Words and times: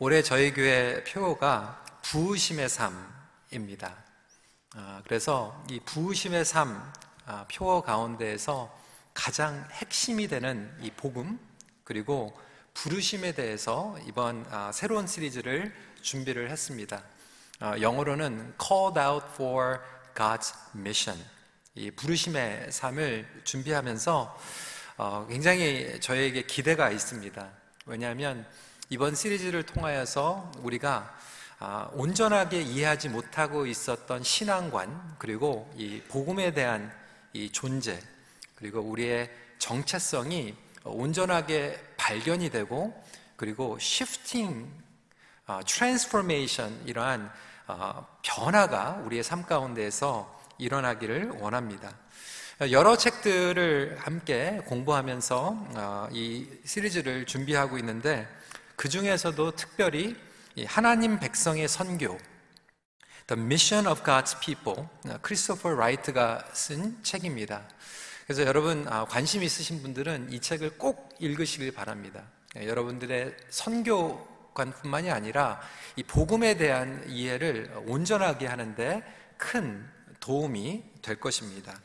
올해 0.00 0.22
저희 0.22 0.54
교회 0.54 1.02
표어가 1.02 1.84
부으심의 2.02 2.68
삶입니다. 2.68 3.96
아, 4.76 5.02
그래서 5.02 5.60
이 5.68 5.80
부으심의 5.80 6.44
삶 6.44 6.92
아, 7.26 7.44
표어 7.50 7.80
가운데에서 7.80 8.72
가장 9.12 9.66
핵심이 9.72 10.28
되는 10.28 10.72
이 10.80 10.92
복음 10.92 11.40
그리고 11.82 12.38
부르심에 12.74 13.32
대해서 13.32 13.98
이번 14.06 14.46
아, 14.52 14.70
새로운 14.70 15.08
시리즈를 15.08 15.74
준비를 16.02 16.48
했습니다. 16.48 17.02
영어로는 17.60 18.54
Called 18.62 19.00
Out 19.00 19.26
for 19.32 19.80
God's 20.14 20.54
Mission. 20.76 21.20
이 21.74 21.90
부르심의 21.90 22.70
삶을 22.70 23.42
준비하면서 23.42 24.38
어, 24.98 25.26
굉장히 25.28 25.98
저에게 26.00 26.42
기대가 26.42 26.88
있습니다. 26.88 27.50
왜냐하면 27.86 28.46
이번 28.90 29.14
시리즈를 29.14 29.64
통하여서 29.64 30.50
우리가 30.62 31.14
아, 31.58 31.90
온전하게 31.92 32.62
이해하지 32.62 33.10
못하고 33.10 33.66
있었던 33.66 34.22
신앙관 34.22 35.16
그리고 35.18 35.70
이 35.76 36.00
복음에 36.08 36.52
대한 36.52 36.90
이 37.34 37.52
존재 37.52 38.00
그리고 38.54 38.80
우리의 38.80 39.30
정체성이 39.58 40.54
온전하게 40.84 41.78
발견이 41.98 42.48
되고 42.48 42.98
그리고 43.36 43.78
shifting, 43.78 44.72
transformation 45.66 46.84
이러한 46.86 47.30
어, 47.66 48.06
변화가 48.22 49.02
우리의 49.04 49.22
삶 49.22 49.44
가운데에서 49.44 50.40
일어나기를 50.56 51.32
원합니다. 51.40 51.94
여러 52.70 52.96
책들을 52.96 53.98
함께 54.00 54.62
공부하면서 54.64 55.66
어, 55.74 56.08
이 56.10 56.48
시리즈를 56.64 57.26
준비하고 57.26 57.76
있는데 57.78 58.26
그 58.78 58.88
중에서도 58.88 59.56
특별히 59.56 60.14
하나님 60.64 61.18
백성의 61.18 61.66
선교, 61.66 62.16
The 63.26 63.42
Mission 63.42 63.88
of 63.88 64.04
God's 64.04 64.38
People, 64.38 64.86
크리스토퍼 65.20 65.74
라이트가 65.74 66.44
쓴 66.52 67.02
책입니다. 67.02 67.68
그래서 68.24 68.42
여러분 68.42 68.86
아, 68.86 69.04
관심 69.04 69.42
있으신 69.42 69.82
분들은 69.82 70.32
이 70.32 70.38
책을 70.38 70.78
꼭 70.78 71.12
읽으시길 71.18 71.72
바랍니다. 71.72 72.22
여러분들의 72.54 73.34
선교관뿐만이 73.50 75.10
아니라 75.10 75.60
이 75.96 76.04
복음에 76.04 76.56
대한 76.56 77.02
이해를 77.08 77.82
온전하게 77.84 78.46
하는데 78.46 79.02
큰 79.36 79.84
도움이 80.20 80.84
될 81.02 81.18
것입니다. 81.18 81.76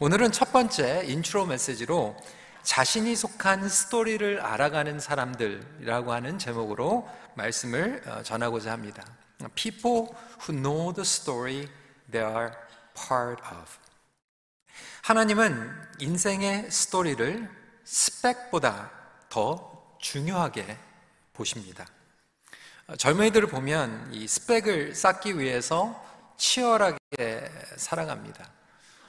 오늘은 0.00 0.32
첫 0.32 0.52
번째 0.52 1.02
인트로 1.06 1.46
메시지로 1.46 2.14
자신이 2.66 3.14
속한 3.14 3.68
스토리를 3.68 4.40
알아가는 4.40 4.98
사람들이라고 4.98 6.12
하는 6.12 6.36
제목으로 6.36 7.08
말씀을 7.36 8.02
어, 8.06 8.24
전하고자 8.24 8.72
합니다. 8.72 9.04
People 9.54 10.08
who 10.42 10.60
know 10.60 10.92
the 10.92 11.02
story 11.02 11.68
they 12.10 12.28
are 12.28 12.50
part 12.94 13.40
of. 13.44 13.70
하나님은 15.02 15.70
인생의 16.00 16.68
스토리를 16.72 17.48
스펙보다 17.84 18.90
더 19.28 19.96
중요하게 20.00 20.76
보십니다. 21.34 21.86
어, 22.88 22.96
젊은이들을 22.96 23.46
보면 23.46 24.08
이 24.12 24.26
스펙을 24.26 24.96
쌓기 24.96 25.38
위해서 25.38 26.04
치열하게 26.36 26.98
살아갑니다. 27.76 28.50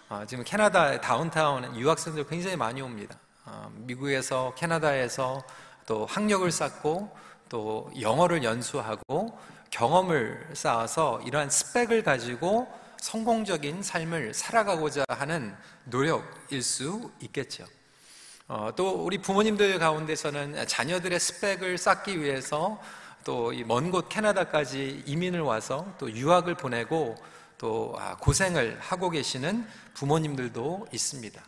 어, 0.09 0.25
지금 0.27 0.43
캐나다 0.43 1.01
다운타운에 1.01 1.75
유학생들 1.79 2.27
굉장히 2.27 2.55
많이 2.55 2.83
옵니다. 2.83 3.17
어, 3.47 3.71
미국에서 3.73 4.53
캐나다에서 4.55 5.41
또 5.85 6.05
학력을 6.05 6.49
쌓고 6.51 7.09
또 7.47 7.89
영어를 7.99 8.43
연수하고 8.43 9.39
경험을 9.69 10.49
쌓아서 10.53 11.21
이러한 11.25 11.49
스펙을 11.49 12.03
가지고 12.03 12.67
성공적인 12.99 13.83
삶을 13.83 14.33
살아가고자 14.33 15.05
하는 15.09 15.55
노력일 15.85 16.61
수 16.61 17.09
있겠죠. 17.21 17.65
어, 18.49 18.71
또 18.75 19.05
우리 19.05 19.17
부모님들 19.17 19.79
가운데서는 19.79 20.67
자녀들의 20.67 21.19
스펙을 21.19 21.77
쌓기 21.77 22.21
위해서 22.21 22.81
또 23.23 23.51
먼 23.65 23.91
곳 23.91 24.07
캐나다까지 24.09 25.03
이민을 25.05 25.41
와서 25.41 25.85
또 25.97 26.09
유학을 26.11 26.55
보내고 26.55 27.15
또 27.57 27.93
아, 27.97 28.15
고생을 28.17 28.77
하고 28.79 29.09
계시는 29.09 29.67
부모님들도 29.93 30.87
있습니다. 30.93 31.41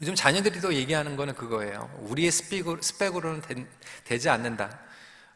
요즘 0.00 0.14
자녀들이 0.14 0.60
또 0.60 0.72
얘기하는 0.72 1.16
거는 1.16 1.34
그거예요. 1.34 1.90
우리의 1.98 2.30
스펙으로, 2.30 2.80
스펙으로는 2.80 3.42
되, 4.04 4.18
지 4.18 4.30
않는다. 4.30 4.78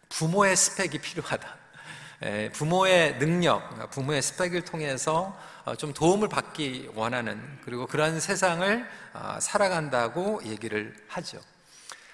부모의 0.08 0.56
스펙이 0.56 0.98
필요하다. 0.98 1.56
예, 2.22 2.50
부모의 2.54 3.19
능력, 3.19 3.91
부모의 3.91 4.22
스펙을 4.22 4.64
통해서 4.64 5.38
어, 5.66 5.75
좀 5.75 5.92
도움을 5.92 6.28
받기 6.28 6.91
원하는 6.94 7.58
그리고 7.64 7.86
그런 7.86 8.20
세상을 8.20 8.88
어, 9.12 9.38
살아간다고 9.41 10.41
얘기를 10.44 10.94
하죠. 11.08 11.38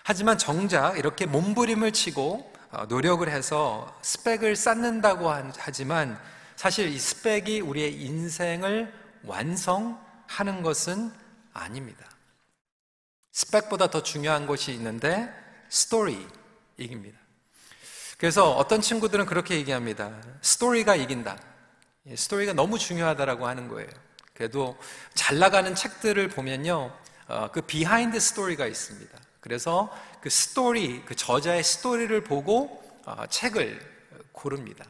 하지만 0.02 0.36
정작 0.36 0.98
이렇게 0.98 1.26
몸부림을 1.26 1.92
치고 1.92 2.52
어, 2.72 2.86
노력을 2.88 3.28
해서 3.28 3.96
스펙을 4.02 4.56
쌓는다고 4.56 5.30
하지만 5.56 6.18
사실 6.56 6.88
이 6.88 6.98
스펙이 6.98 7.60
우리의 7.60 8.02
인생을 8.02 8.92
완성하는 9.22 10.62
것은 10.62 11.12
아닙니다. 11.52 12.09
스펙보다 13.40 13.88
더 13.88 14.02
중요한 14.02 14.46
것이 14.46 14.72
있는데 14.72 15.32
스토리 15.70 16.26
이깁니다. 16.76 17.18
그래서 18.18 18.52
어떤 18.52 18.82
친구들은 18.82 19.24
그렇게 19.24 19.54
얘기합니다. 19.56 20.12
스토리가 20.42 20.94
이긴다. 20.94 21.38
예, 22.06 22.16
스토리가 22.16 22.52
너무 22.52 22.78
중요하다라고 22.78 23.46
하는 23.46 23.68
거예요. 23.68 23.88
그래도 24.34 24.76
잘 25.14 25.38
나가는 25.38 25.74
책들을 25.74 26.28
보면요, 26.28 26.94
어, 27.28 27.50
그 27.50 27.62
behind 27.62 28.20
story가 28.20 28.66
있습니다. 28.66 29.18
그래서 29.40 29.90
그 30.20 30.28
스토리, 30.28 31.02
그 31.06 31.16
저자의 31.16 31.62
스토리를 31.62 32.22
보고 32.24 32.82
어, 33.06 33.26
책을 33.26 33.80
고릅니다. 34.32 34.84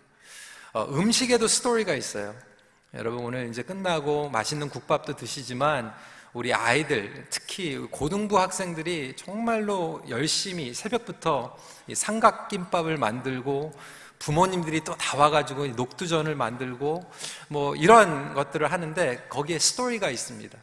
어, 0.72 0.86
음식에도 0.86 1.46
스토리가 1.46 1.94
있어요. 1.94 2.34
여러분 2.94 3.24
오늘 3.24 3.48
이제 3.48 3.62
끝나고 3.62 4.28
맛있는 4.30 4.68
국밥도 4.68 5.14
드시지만 5.14 5.94
우리 6.32 6.54
아이들, 6.54 7.26
특히 7.28 7.76
고등부 7.90 8.38
학생들이 8.38 9.14
정말로 9.16 10.00
열심히 10.08 10.72
새벽부터 10.74 11.56
삼각김밥을 11.92 12.96
만들고 12.98 13.72
부모님들이 14.20 14.84
또 14.84 14.94
다 14.94 15.16
와가지고 15.18 15.66
녹두전을 15.68 16.36
만들고 16.36 17.10
뭐 17.48 17.74
이런 17.74 18.34
것들을 18.34 18.70
하는데 18.70 19.26
거기에 19.28 19.58
스토리가 19.58 20.10
있습니다. 20.10 20.56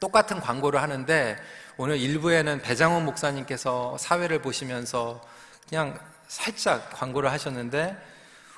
똑같은 0.00 0.40
광고를 0.40 0.82
하는데 0.82 1.36
오늘 1.76 1.98
일부에는 1.98 2.60
배장훈 2.62 3.04
목사님께서 3.04 3.96
사회를 3.98 4.42
보시면서 4.42 5.22
그냥 5.68 5.98
살짝 6.26 6.90
광고를 6.92 7.30
하셨는데 7.30 7.96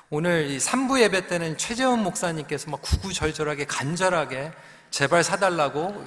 오늘 0.09 0.49
이 0.49 0.57
3부 0.57 1.01
예배 1.01 1.27
때는 1.27 1.57
최재원 1.57 2.01
목사님께서 2.01 2.71
막 2.71 2.81
구구절절하게 2.81 3.65
간절하게 3.65 4.51
제발 4.91 5.23
사달라고 5.23 6.05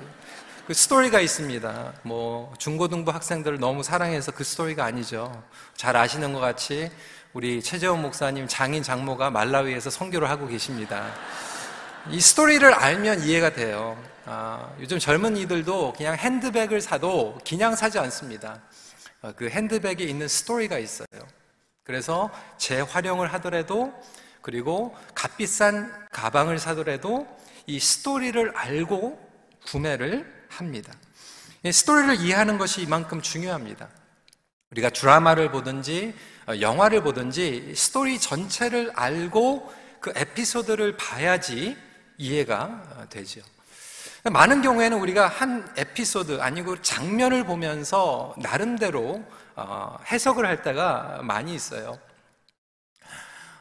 그 0.67 0.75
스토리가 0.75 1.21
있습니다. 1.21 1.93
뭐 2.03 2.53
중고등부 2.59 3.11
학생들을 3.11 3.59
너무 3.59 3.83
사랑해서 3.83 4.33
그 4.33 4.45
스토리가 4.45 4.85
아니죠. 4.85 5.43
잘 5.77 5.97
아시는 5.97 6.33
것 6.33 6.41
같이 6.41 6.91
우리 7.33 7.63
최재원 7.63 8.03
목사님 8.03 8.47
장인 8.49 8.83
장모가 8.83 9.31
말라위에서 9.31 9.91
선교를 9.91 10.29
하고 10.29 10.47
계십니다. 10.47 11.13
이 12.11 12.21
스토리를 12.21 12.73
알면 12.75 13.23
이해가 13.23 13.55
돼요. 13.55 13.97
아, 14.25 14.69
요즘 14.81 14.99
젊은 14.99 15.37
이들도 15.37 15.95
그냥 15.97 16.17
핸드백을 16.17 16.81
사도 16.81 17.39
그냥 17.47 17.75
사지 17.75 17.99
않습니다. 17.99 18.61
아, 19.23 19.33
그 19.37 19.49
핸드백에 19.49 20.05
있는 20.05 20.29
스토리가 20.29 20.79
있어요. 20.79 21.07
그래서 21.85 22.31
재활용을 22.59 23.33
하더라도 23.35 23.93
그리고 24.41 24.95
값비싼 25.15 25.93
가방을 26.11 26.59
사더라도 26.59 27.27
이 27.67 27.79
스토리를 27.79 28.53
알고 28.57 29.19
구매를 29.67 30.47
합니다. 30.49 30.93
스토리를 31.71 32.17
이해하는 32.21 32.59
것이 32.59 32.83
이만큼 32.83 33.23
중요합니다. 33.23 33.89
우리가 34.73 34.91
드라마를 34.91 35.51
보든지 35.51 36.15
어, 36.49 36.61
영화를 36.61 37.03
보든지 37.03 37.75
스토리 37.77 38.19
전체를 38.19 38.91
알고 38.95 39.73
그 40.01 40.13
에피소드를 40.17 40.97
봐야지 40.97 41.77
이해가 42.19 42.65
어, 42.97 43.07
되죠. 43.09 43.41
많은 44.25 44.63
경우에는 44.63 44.99
우리가 44.99 45.29
한 45.29 45.69
에피소드 45.77 46.41
아니고 46.41 46.81
장면을 46.81 47.45
보면서 47.45 48.35
나름대로 48.39 49.23
어, 49.55 49.99
해석을 50.11 50.47
할 50.47 50.63
때가 50.63 51.21
많이 51.23 51.55
있어요. 51.55 51.99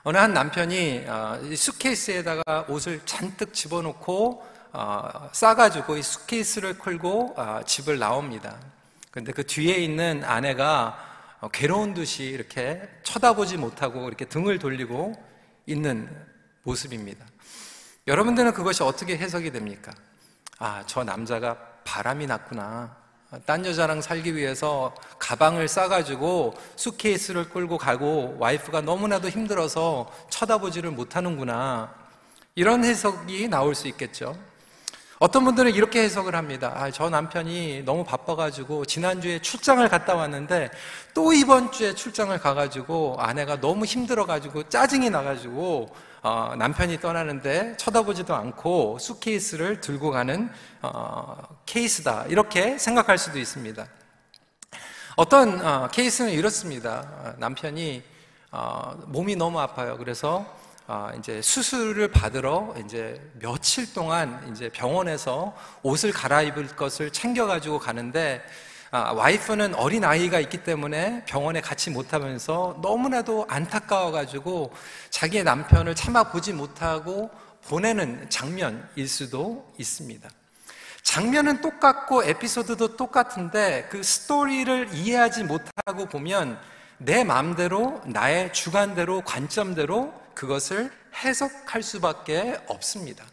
어느 0.04 0.18
한 0.18 0.34
남편이 0.34 1.06
어, 1.08 1.40
수케이스에다가 1.56 2.66
옷을 2.68 3.02
잔뜩 3.06 3.54
집어넣고 3.54 4.44
어, 4.74 5.30
싸가지고 5.32 5.98
이 5.98 6.02
수케이스를 6.02 6.80
끌고 6.80 7.36
어, 7.38 7.62
집을 7.66 8.00
나옵니다. 8.00 8.58
근데 9.12 9.32
그 9.32 9.46
뒤에 9.46 9.76
있는 9.76 10.24
아내가 10.24 10.98
어, 11.40 11.50
괴로운 11.50 11.94
듯이 11.94 12.24
이렇게 12.24 12.82
쳐다보지 13.04 13.58
못하고 13.58 14.08
이렇게 14.08 14.26
등을 14.26 14.58
돌리고 14.58 15.14
있는 15.68 16.10
모습입니다. 16.64 17.24
여러분들은 18.08 18.54
그것이 18.54 18.82
어떻게 18.82 19.16
해석이 19.16 19.52
됩니까? 19.52 19.92
아, 20.58 20.84
저 20.88 21.04
남자가 21.04 21.58
바람이 21.84 22.26
났구나. 22.26 23.01
딴 23.46 23.66
여자랑 23.66 24.02
살기 24.02 24.36
위해서 24.36 24.94
가방을 25.18 25.70
싸가지고 25.70 26.54
수케이스를 26.76 27.48
끌고 27.50 27.78
가고 27.78 28.36
와이프가 28.40 28.82
너무나도 28.82 29.30
힘들어서 29.30 30.12
쳐다보지를 30.30 30.92
못하는구나. 30.92 31.94
이런 32.56 32.84
해석이 32.84 33.48
나올 33.48 33.74
수 33.74 33.88
있겠죠. 33.88 34.38
어떤 35.20 35.46
분들은 35.46 35.74
이렇게 35.74 36.02
해석을 36.04 36.36
합니다. 36.36 36.74
아, 36.76 36.92
저 36.92 37.10
남편이 37.10 37.84
너무 37.86 38.04
바빠가지고 38.04 38.84
지난주에 38.86 39.40
출장을 39.40 39.88
갔다 39.88 40.16
왔는데 40.16 40.70
또 41.14 41.32
이번 41.32 41.72
주에 41.72 41.96
출장을 41.96 42.38
가가지고 42.38 43.16
아내가 43.20 43.62
너무 43.62 43.86
힘들어가지고 43.86 44.68
짜증이 44.68 45.10
나가지고 45.10 45.96
어, 46.24 46.54
남편이 46.56 47.00
떠나는데 47.00 47.78
쳐다보지도 47.78 48.36
않고 48.36 49.00
수케이스를 49.00 49.82
들고 49.82 50.12
가는 50.12 50.52
어, 50.84 51.36
케이스다 51.66 52.26
이렇게 52.28 52.78
생각할 52.78 53.18
수도 53.18 53.40
있습니다. 53.40 53.88
어떤 55.16 55.66
어, 55.66 55.88
케이스는 55.92 56.32
이렇습니다. 56.32 57.08
어, 57.12 57.34
남편이 57.38 58.04
어, 58.52 59.00
몸이 59.08 59.36
너무 59.36 59.60
아파요. 59.60 59.98
그래서 59.98 60.46
어, 60.88 61.10
이제 61.18 61.42
수술을 61.42 62.10
받으러 62.10 62.76
이제 62.86 63.20
며칠 63.40 63.92
동안 63.92 64.48
이제 64.52 64.70
병원에서 64.70 65.56
옷을 65.82 66.12
갈아입을 66.12 66.76
것을 66.76 67.12
챙겨가지고 67.12 67.80
가는데 67.80 68.44
아, 68.94 69.14
와이프는 69.14 69.76
어린 69.76 70.04
아이가 70.04 70.42
있기 70.42 70.66
때문에 70.66 71.24
병원에 71.26 71.62
같이 71.62 71.90
못하면서 71.90 72.78
너무나도 72.82 73.46
안타까워가지고 73.48 74.74
자기의 75.10 75.46
남편을 75.46 75.96
참아 75.96 76.26
보지 76.26 76.52
못하고 76.52 77.30
보내는 77.70 78.30
장면일 78.30 79.08
수도 79.08 79.72
있습니다. 79.78 80.30
장면은 81.04 81.62
똑같고 81.62 82.26
에피소드도 82.26 82.98
똑같은데 82.98 83.88
그 83.90 84.04
스토리를 84.04 84.90
이해하지 84.94 85.46
못하고 85.46 86.08
보면 86.08 86.60
내 86.98 87.24
마음대로 87.24 88.02
나의 88.06 88.52
주관대로 88.52 89.22
관점대로 89.22 90.14
그것을 90.36 90.92
해석할 91.16 91.82
수밖에 91.82 92.60
없습니다. 92.68 93.24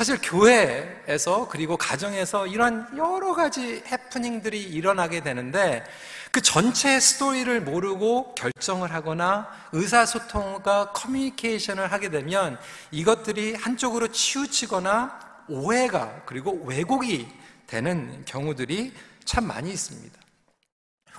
사실 0.00 0.18
교회에서 0.22 1.46
그리고 1.50 1.76
가정에서 1.76 2.46
이런 2.46 2.88
여러 2.96 3.34
가지 3.34 3.82
해프닝들이 3.86 4.58
일어나게 4.58 5.20
되는데 5.20 5.84
그 6.32 6.40
전체의 6.40 7.02
스토리를 7.02 7.60
모르고 7.60 8.34
결정을 8.34 8.94
하거나 8.94 9.46
의사소통과 9.72 10.92
커뮤니케이션을 10.92 11.92
하게 11.92 12.08
되면 12.08 12.58
이것들이 12.90 13.56
한쪽으로 13.56 14.08
치우치거나 14.08 15.44
오해가 15.50 16.22
그리고 16.24 16.62
왜곡이 16.64 17.28
되는 17.66 18.24
경우들이 18.24 18.94
참 19.26 19.46
많이 19.46 19.70
있습니다. 19.70 20.18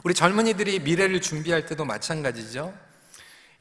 우리 0.03 0.15
젊은이들이 0.15 0.79
미래를 0.79 1.21
준비할 1.21 1.67
때도 1.67 1.85
마찬가지죠. 1.85 2.73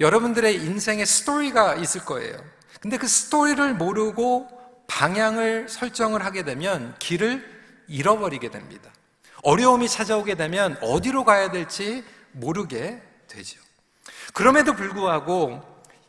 여러분들의 0.00 0.54
인생의 0.54 1.04
스토리가 1.04 1.74
있을 1.74 2.06
거예요. 2.06 2.42
근데 2.80 2.96
그 2.96 3.06
스토리를 3.06 3.74
모르고 3.74 4.59
방향을 4.90 5.68
설정을 5.68 6.24
하게 6.24 6.42
되면 6.42 6.96
길을 6.98 7.84
잃어버리게 7.86 8.50
됩니다. 8.50 8.92
어려움이 9.44 9.88
찾아오게 9.88 10.34
되면 10.34 10.76
어디로 10.82 11.24
가야 11.24 11.52
될지 11.52 12.04
모르게 12.32 13.00
되죠. 13.28 13.60
그럼에도 14.34 14.74
불구하고 14.74 15.62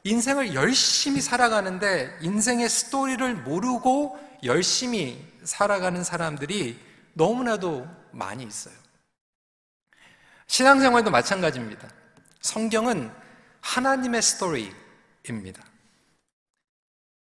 인생을 0.03 0.55
열심히 0.55 1.21
살아가는데 1.21 2.17
인생의 2.21 2.67
스토리를 2.67 3.35
모르고 3.43 4.19
열심히 4.43 5.23
살아가는 5.43 6.03
사람들이 6.03 6.79
너무나도 7.13 7.87
많이 8.11 8.43
있어요. 8.43 8.73
신앙생활도 10.47 11.11
마찬가지입니다. 11.11 11.87
성경은 12.41 13.11
하나님의 13.61 14.21
스토리입니다. 14.23 15.70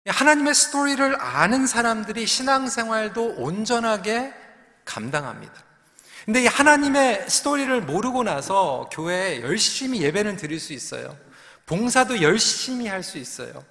하나님의 0.10 0.54
스토리를 0.54 1.22
아는 1.22 1.68
사람들이 1.68 2.26
신앙생활도 2.26 3.36
온전하게 3.38 4.34
감당합니다. 4.86 5.54
근데 6.26 6.44
이 6.44 6.48
하나님의 6.48 7.30
스토리를 7.30 7.82
모르고 7.82 8.24
나서 8.24 8.90
교회에 8.92 9.42
열심히 9.42 10.02
예배를 10.02 10.36
드릴 10.36 10.60
수 10.60 10.74
있어요. 10.74 11.18
봉사도 11.66 12.22
열심히 12.22 12.88
할 12.88 13.04
수 13.04 13.18
있어요. 13.18 13.64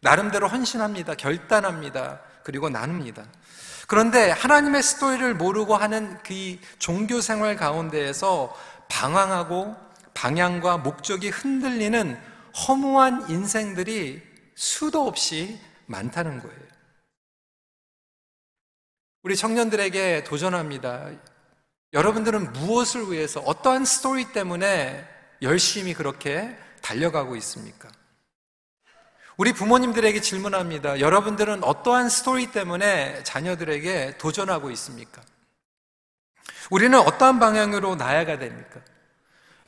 나름대로 0.00 0.48
헌신합니다. 0.48 1.14
결단합니다. 1.14 2.20
그리고 2.42 2.68
나눕니다. 2.68 3.24
그런데 3.88 4.30
하나님의 4.30 4.82
스토리를 4.82 5.34
모르고 5.34 5.76
하는 5.76 6.18
그 6.24 6.58
종교 6.78 7.20
생활 7.20 7.56
가운데에서 7.56 8.54
방황하고 8.88 9.76
방향과 10.14 10.78
목적이 10.78 11.30
흔들리는 11.30 12.18
허무한 12.66 13.28
인생들이 13.28 14.22
수도 14.54 15.06
없이 15.06 15.60
많다는 15.86 16.40
거예요. 16.40 16.66
우리 19.22 19.36
청년들에게 19.36 20.24
도전합니다. 20.24 21.10
여러분들은 21.92 22.52
무엇을 22.52 23.10
위해서 23.10 23.40
어떠한 23.40 23.84
스토리 23.84 24.32
때문에 24.32 25.04
열심히 25.42 25.94
그렇게 25.94 26.56
달려가고 26.82 27.36
있습니까? 27.36 27.90
우리 29.36 29.52
부모님들에게 29.52 30.20
질문합니다. 30.20 31.00
여러분들은 31.00 31.62
어떠한 31.64 32.08
스토리 32.08 32.52
때문에 32.52 33.22
자녀들에게 33.24 34.18
도전하고 34.18 34.70
있습니까? 34.70 35.22
우리는 36.70 36.98
어떠한 36.98 37.38
방향으로 37.38 37.96
나아가야 37.96 38.38
됩니까? 38.38 38.80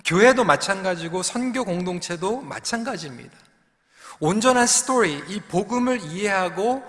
교회도 0.05 0.45
마찬가지고 0.45 1.23
선교 1.23 1.65
공동체도 1.65 2.41
마찬가지입니다. 2.41 3.37
온전한 4.21 4.67
스토리, 4.67 5.23
이 5.29 5.41
복음을 5.41 6.01
이해하고 6.01 6.83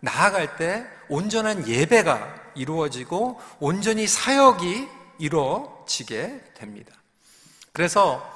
나아갈 0.00 0.56
때 0.56 0.86
온전한 1.08 1.66
예배가 1.66 2.52
이루어지고 2.54 3.40
온전히 3.58 4.06
사역이 4.06 4.88
이루어지게 5.18 6.52
됩니다. 6.54 6.94
그래서 7.72 8.30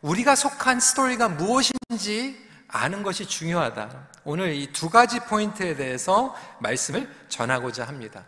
우리가 0.00 0.36
속한 0.36 0.80
스토리가 0.80 1.28
무엇인지 1.28 2.48
아는 2.68 3.02
것이 3.02 3.26
중요하다. 3.26 4.08
오늘 4.24 4.54
이 4.54 4.72
두 4.72 4.90
가지 4.90 5.20
포인트에 5.20 5.74
대해서 5.74 6.36
말씀을 6.60 7.08
전하고자 7.28 7.84
합니다. 7.84 8.24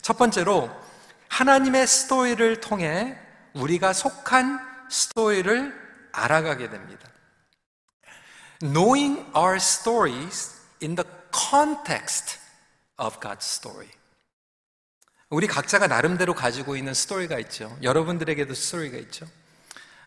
첫 0.00 0.16
번째로 0.16 0.70
하나님의 1.28 1.86
스토리를 1.86 2.60
통해 2.60 3.18
우리가 3.52 3.92
속한 3.92 4.60
스토리를 4.88 5.74
알아가게 6.12 6.70
됩니다. 6.70 7.09
Knowing 8.60 9.24
our 9.34 9.56
stories 9.56 10.54
in 10.82 10.94
the 10.96 11.06
context 11.32 12.38
of 12.98 13.18
God's 13.20 13.44
story. 13.46 13.88
우리 15.30 15.46
각자가 15.46 15.86
나름대로 15.86 16.34
가지고 16.34 16.76
있는 16.76 16.92
스토리가 16.92 17.38
있죠. 17.40 17.76
여러분들에게도 17.82 18.52
스토리가 18.52 18.98
있죠. 18.98 19.26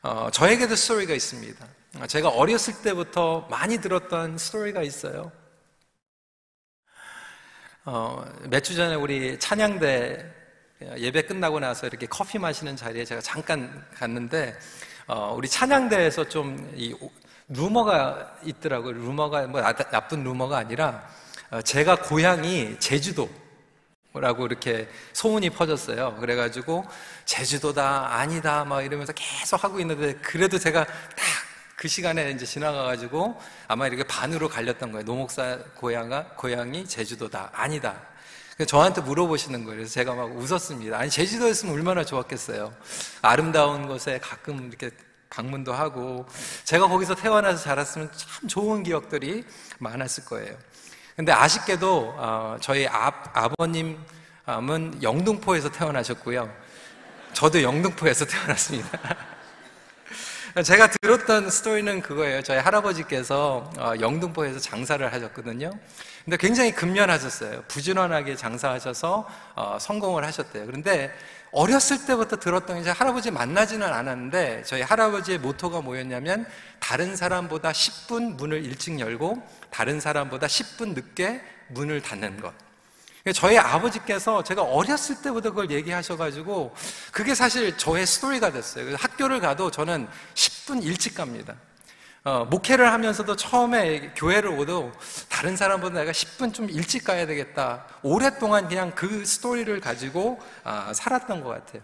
어, 0.01 0.29
저에게도 0.31 0.75
스토리가 0.75 1.13
있습니다. 1.13 1.65
제가 2.07 2.29
어렸을 2.29 2.81
때부터 2.81 3.47
많이 3.49 3.77
들었던 3.79 4.37
스토리가 4.37 4.81
있어요. 4.83 5.31
어, 7.85 8.25
몇 8.49 8.63
주 8.63 8.75
전에 8.75 8.95
우리 8.95 9.39
찬양대 9.39 10.33
예배 10.97 11.23
끝나고 11.23 11.59
나서 11.59 11.87
이렇게 11.87 12.05
커피 12.05 12.37
마시는 12.37 12.75
자리에 12.75 13.05
제가 13.05 13.21
잠깐 13.21 13.85
갔는데 13.93 14.57
어, 15.07 15.33
우리 15.35 15.47
찬양대에서 15.47 16.27
좀 16.27 16.73
이 16.75 16.93
루머가 17.49 18.37
있더라고요. 18.43 18.93
루머가 18.93 19.47
뭐 19.47 19.61
나쁜 19.61 20.23
루머가 20.23 20.57
아니라 20.57 21.07
어, 21.51 21.61
제가 21.61 21.97
고향이 21.97 22.79
제주도라고 22.79 24.45
이렇게 24.45 24.89
소문이 25.13 25.51
퍼졌어요. 25.51 26.15
그래가지고 26.19 26.85
제주도다 27.25 28.15
아니다 28.15 28.65
막 28.65 28.81
이러면서 28.81 29.13
계속 29.13 29.63
하고 29.63 29.79
있는데 29.79 30.15
그래도 30.15 30.57
제가 30.57 30.85
딱 30.85 31.53
그 31.83 31.89
시간에 31.89 32.31
이제 32.31 32.45
지나가가지고 32.45 33.37
아마 33.67 33.87
이렇게 33.87 34.03
반으로 34.03 34.47
갈렸던 34.47 34.93
거예요. 34.93 35.03
노목사 35.03 35.59
고향아 35.75 36.23
고향이 36.37 36.87
제주도다 36.87 37.49
아니다. 37.51 37.99
저한테 38.65 39.01
물어보시는 39.01 39.65
거예요. 39.65 39.79
그래서 39.79 39.93
제가 39.93 40.13
막 40.13 40.33
웃었습니다. 40.33 40.97
아니 40.97 41.09
제주도였으면 41.09 41.75
얼마나 41.75 42.05
좋았겠어요. 42.05 42.73
아름다운 43.21 43.87
곳에 43.87 44.17
가끔 44.19 44.69
이렇게 44.69 44.91
방문도 45.33 45.73
하고 45.73 46.25
제가 46.63 46.87
거기서 46.87 47.15
태어나서 47.15 47.63
자랐으면 47.63 48.11
참 48.15 48.47
좋은 48.47 48.83
기억들이 48.83 49.43
많았을 49.79 50.25
거예요. 50.25 50.55
근데 51.15 51.31
아쉽게도 51.31 52.15
어, 52.17 52.57
저희 52.61 52.87
아, 52.87 53.11
아버님은 53.33 53.97
영등포에서 55.01 55.71
태어나셨고요. 55.71 56.53
저도 57.33 57.63
영등포에서 57.63 58.25
태어났습니다. 58.25 58.99
제가 60.63 60.87
들었던 61.01 61.49
스토리는 61.49 62.01
그거예요. 62.01 62.43
저희 62.43 62.59
할아버지께서 62.59 63.71
어, 63.79 63.93
영등포에서 63.99 64.59
장사를 64.59 65.11
하셨거든요. 65.11 65.71
근데 66.25 66.37
굉장히 66.37 66.71
근면하셨어요. 66.71 67.63
부지런하게 67.67 68.35
장사하셔서 68.35 69.27
어, 69.55 69.77
성공을 69.79 70.23
하셨대요. 70.25 70.67
그런데 70.67 71.11
어렸을 71.53 72.05
때부터 72.05 72.37
들었던 72.37 72.79
이제 72.81 72.89
할아버지 72.89 73.29
만나지는 73.29 73.87
않았는데 73.87 74.63
저희 74.65 74.81
할아버지의 74.81 75.37
모토가 75.37 75.81
뭐였냐면 75.81 76.45
다른 76.79 77.15
사람보다 77.15 77.71
10분 77.71 78.35
문을 78.35 78.65
일찍 78.65 78.99
열고 78.99 79.41
다른 79.69 79.99
사람보다 79.99 80.47
10분 80.47 80.95
늦게 80.95 81.41
문을 81.69 82.01
닫는 82.01 82.41
것. 82.41 82.53
저희 83.33 83.57
아버지께서 83.57 84.43
제가 84.43 84.63
어렸을 84.63 85.21
때부터 85.21 85.51
그걸 85.51 85.71
얘기하셔가지고 85.71 86.75
그게 87.11 87.35
사실 87.35 87.77
저의 87.77 88.05
스토리가 88.05 88.51
됐어요. 88.51 88.95
학교를 88.95 89.39
가도 89.39 89.71
저는 89.71 90.07
10분 90.33 90.83
일찍 90.83 91.15
갑니다. 91.15 91.55
어, 92.25 92.45
목회를 92.45 92.89
하면서도 92.93 93.35
처음에 93.35 94.13
교회를 94.15 94.49
오도 94.51 94.93
다른 95.27 95.57
사람보다 95.57 95.99
내가 95.99 96.13
10분 96.13 96.53
좀 96.53 96.69
일찍 96.69 97.03
가야 97.03 97.25
되겠다. 97.25 97.85
오랫동안 98.01 98.69
그냥 98.69 98.93
그 98.95 99.25
스토리를 99.25 99.77
가지고 99.81 100.39
아, 100.63 100.93
살았던 100.93 101.43
것 101.43 101.49
같아요. 101.49 101.81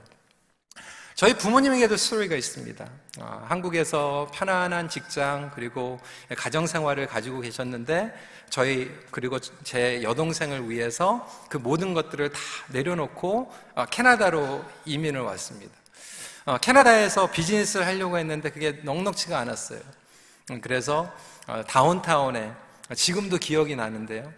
저희 1.13 1.33
부모님에게도 1.33 1.97
스토리가 1.97 2.37
있습니다. 2.37 2.87
어, 3.19 3.45
한국에서 3.49 4.31
편안한 4.33 4.87
직장 4.87 5.51
그리고 5.53 5.99
가정 6.37 6.65
생활을 6.65 7.07
가지고 7.07 7.41
계셨는데 7.41 8.13
저희 8.49 8.89
그리고 9.11 9.39
제 9.39 10.01
여동생을 10.03 10.69
위해서 10.69 11.29
그 11.49 11.57
모든 11.57 11.93
것들을 11.93 12.31
다 12.31 12.39
내려놓고 12.69 13.53
어, 13.75 13.85
캐나다로 13.87 14.63
이민을 14.85 15.19
왔습니다. 15.19 15.73
어, 16.45 16.57
캐나다에서 16.59 17.29
비즈니스를 17.29 17.85
하려고 17.85 18.17
했는데 18.17 18.49
그게 18.49 18.79
넉넉치가 18.83 19.37
않았어요. 19.37 19.98
음, 20.51 20.61
그래서 20.61 21.11
어, 21.47 21.63
다운타운에 21.67 22.51
지금도 22.95 23.37
기억이 23.37 23.75
나는데요. 23.75 24.31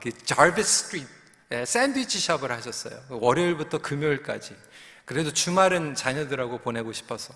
그 0.00 0.10
자비스 0.24 0.84
스트리트에 0.84 1.66
샌드위치 1.66 2.18
샵을 2.18 2.50
하셨어요. 2.52 2.98
월요일부터 3.10 3.78
금요일까지. 3.78 4.56
그래도 5.04 5.32
주말은 5.32 5.94
자녀들하고 5.94 6.58
보내고 6.58 6.92
싶어서. 6.92 7.34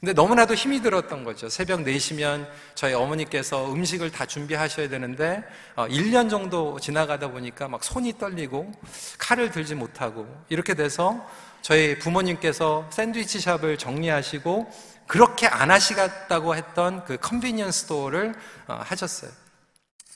근데 0.00 0.12
너무나도 0.12 0.54
힘이 0.54 0.80
들었던 0.80 1.24
거죠. 1.24 1.48
새벽 1.48 1.80
4시면 1.80 2.48
저희 2.76 2.94
어머니께서 2.94 3.72
음식을 3.72 4.12
다 4.12 4.26
준비하셔야 4.26 4.88
되는데 4.88 5.42
1년 5.76 6.26
어, 6.26 6.28
정도 6.28 6.78
지나가다 6.78 7.30
보니까 7.32 7.68
막 7.68 7.82
손이 7.82 8.16
떨리고 8.18 8.72
칼을 9.18 9.50
들지 9.50 9.74
못하고 9.74 10.26
이렇게 10.48 10.74
돼서 10.74 11.26
저희 11.62 11.98
부모님께서 11.98 12.88
샌드위치 12.92 13.40
shop을 13.40 13.76
정리하시고 13.76 14.70
그렇게 15.08 15.46
안 15.46 15.70
하시겠다고 15.70 16.54
했던 16.54 17.04
그 17.04 17.16
convenience 17.16 17.80
store를 17.80 18.34
어, 18.68 18.80
하셨어요. 18.84 19.30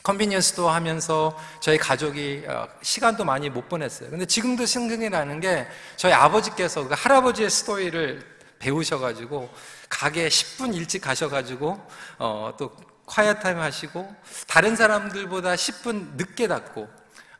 convenience 0.02 0.50
store 0.50 0.70
하면서 0.70 1.36
저희 1.60 1.78
가족이 1.78 2.44
어, 2.46 2.68
시간도 2.82 3.24
많이 3.24 3.48
못 3.48 3.68
보냈어요. 3.68 4.10
근데 4.10 4.26
지금도 4.26 4.66
생각이 4.66 5.08
나는 5.08 5.40
게 5.40 5.66
저희 5.96 6.12
아버지께서 6.12 6.86
그 6.86 6.94
할아버지의 6.96 7.50
스토리를 7.50 8.22
배우셔가지고 8.58 9.48
가게 9.88 10.28
10분 10.28 10.74
일찍 10.74 11.00
가셔가지고 11.00 11.80
어, 12.18 12.54
또 12.58 12.76
quiet 13.06 13.34
time 13.34 13.58
하시고 13.58 14.14
다른 14.46 14.76
사람들보다 14.76 15.54
10분 15.54 16.16
늦게 16.16 16.48
닫고 16.48 16.88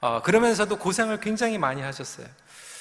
어, 0.00 0.22
그러면서도 0.22 0.78
고생을 0.78 1.20
굉장히 1.20 1.58
많이 1.58 1.82
하셨어요. 1.82 2.26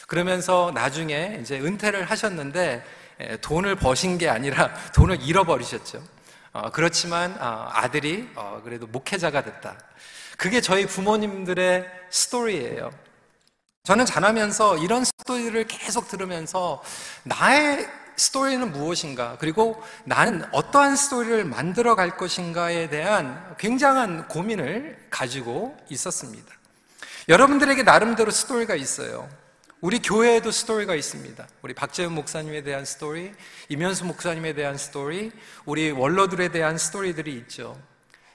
그러면서 0.07 0.71
나중에 0.73 1.39
이제 1.41 1.59
은퇴를 1.59 2.09
하셨는데 2.09 2.73
에, 2.73 2.83
돈을 3.41 3.75
버신 3.75 4.17
게 4.17 4.29
아니라 4.29 4.73
돈을 4.93 5.21
잃어버리셨죠. 5.21 6.03
어, 6.53 6.71
그렇지만 6.71 7.37
어, 7.39 7.69
아들이 7.71 8.29
어, 8.35 8.61
그래도 8.63 8.87
목회자가 8.87 9.43
됐다. 9.43 9.77
그게 10.37 10.59
저희 10.59 10.85
부모님들의 10.85 11.85
스토리예요. 12.09 12.91
저는 13.83 14.05
자라면서 14.05 14.77
이런 14.77 15.03
스토리를 15.03 15.65
계속 15.67 16.07
들으면서 16.07 16.83
나의 17.23 17.87
스토리는 18.15 18.71
무엇인가, 18.71 19.37
그리고 19.39 19.81
나는 20.03 20.43
어떠한 20.51 20.95
스토리를 20.95 21.43
만들어 21.45 21.95
갈 21.95 22.17
것인가에 22.17 22.89
대한 22.89 23.55
굉장한 23.57 24.27
고민을 24.27 25.07
가지고 25.09 25.75
있었습니다. 25.89 26.53
여러분들에게 27.29 27.83
나름대로 27.83 28.29
스토리가 28.29 28.75
있어요. 28.75 29.27
우리 29.81 29.99
교회에도 29.99 30.51
스토리가 30.51 30.93
있습니다. 30.93 31.47
우리 31.63 31.73
박재훈 31.73 32.13
목사님에 32.13 32.61
대한 32.61 32.85
스토리, 32.85 33.33
이면수 33.67 34.05
목사님에 34.05 34.53
대한 34.53 34.77
스토리, 34.77 35.31
우리 35.65 35.89
원로들에 35.89 36.49
대한 36.49 36.77
스토리들이 36.77 37.33
있죠. 37.37 37.75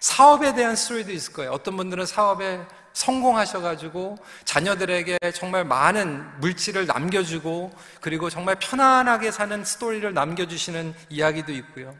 사업에 0.00 0.56
대한 0.56 0.74
스토리도 0.74 1.12
있을 1.12 1.32
거예요. 1.34 1.52
어떤 1.52 1.76
분들은 1.76 2.04
사업에 2.04 2.60
성공하셔가지고 2.94 4.16
자녀들에게 4.44 5.18
정말 5.34 5.64
많은 5.64 6.40
물질을 6.40 6.86
남겨주고 6.86 7.72
그리고 8.00 8.28
정말 8.28 8.56
편안하게 8.58 9.30
사는 9.30 9.64
스토리를 9.64 10.12
남겨주시는 10.12 10.94
이야기도 11.10 11.52
있고요. 11.52 11.94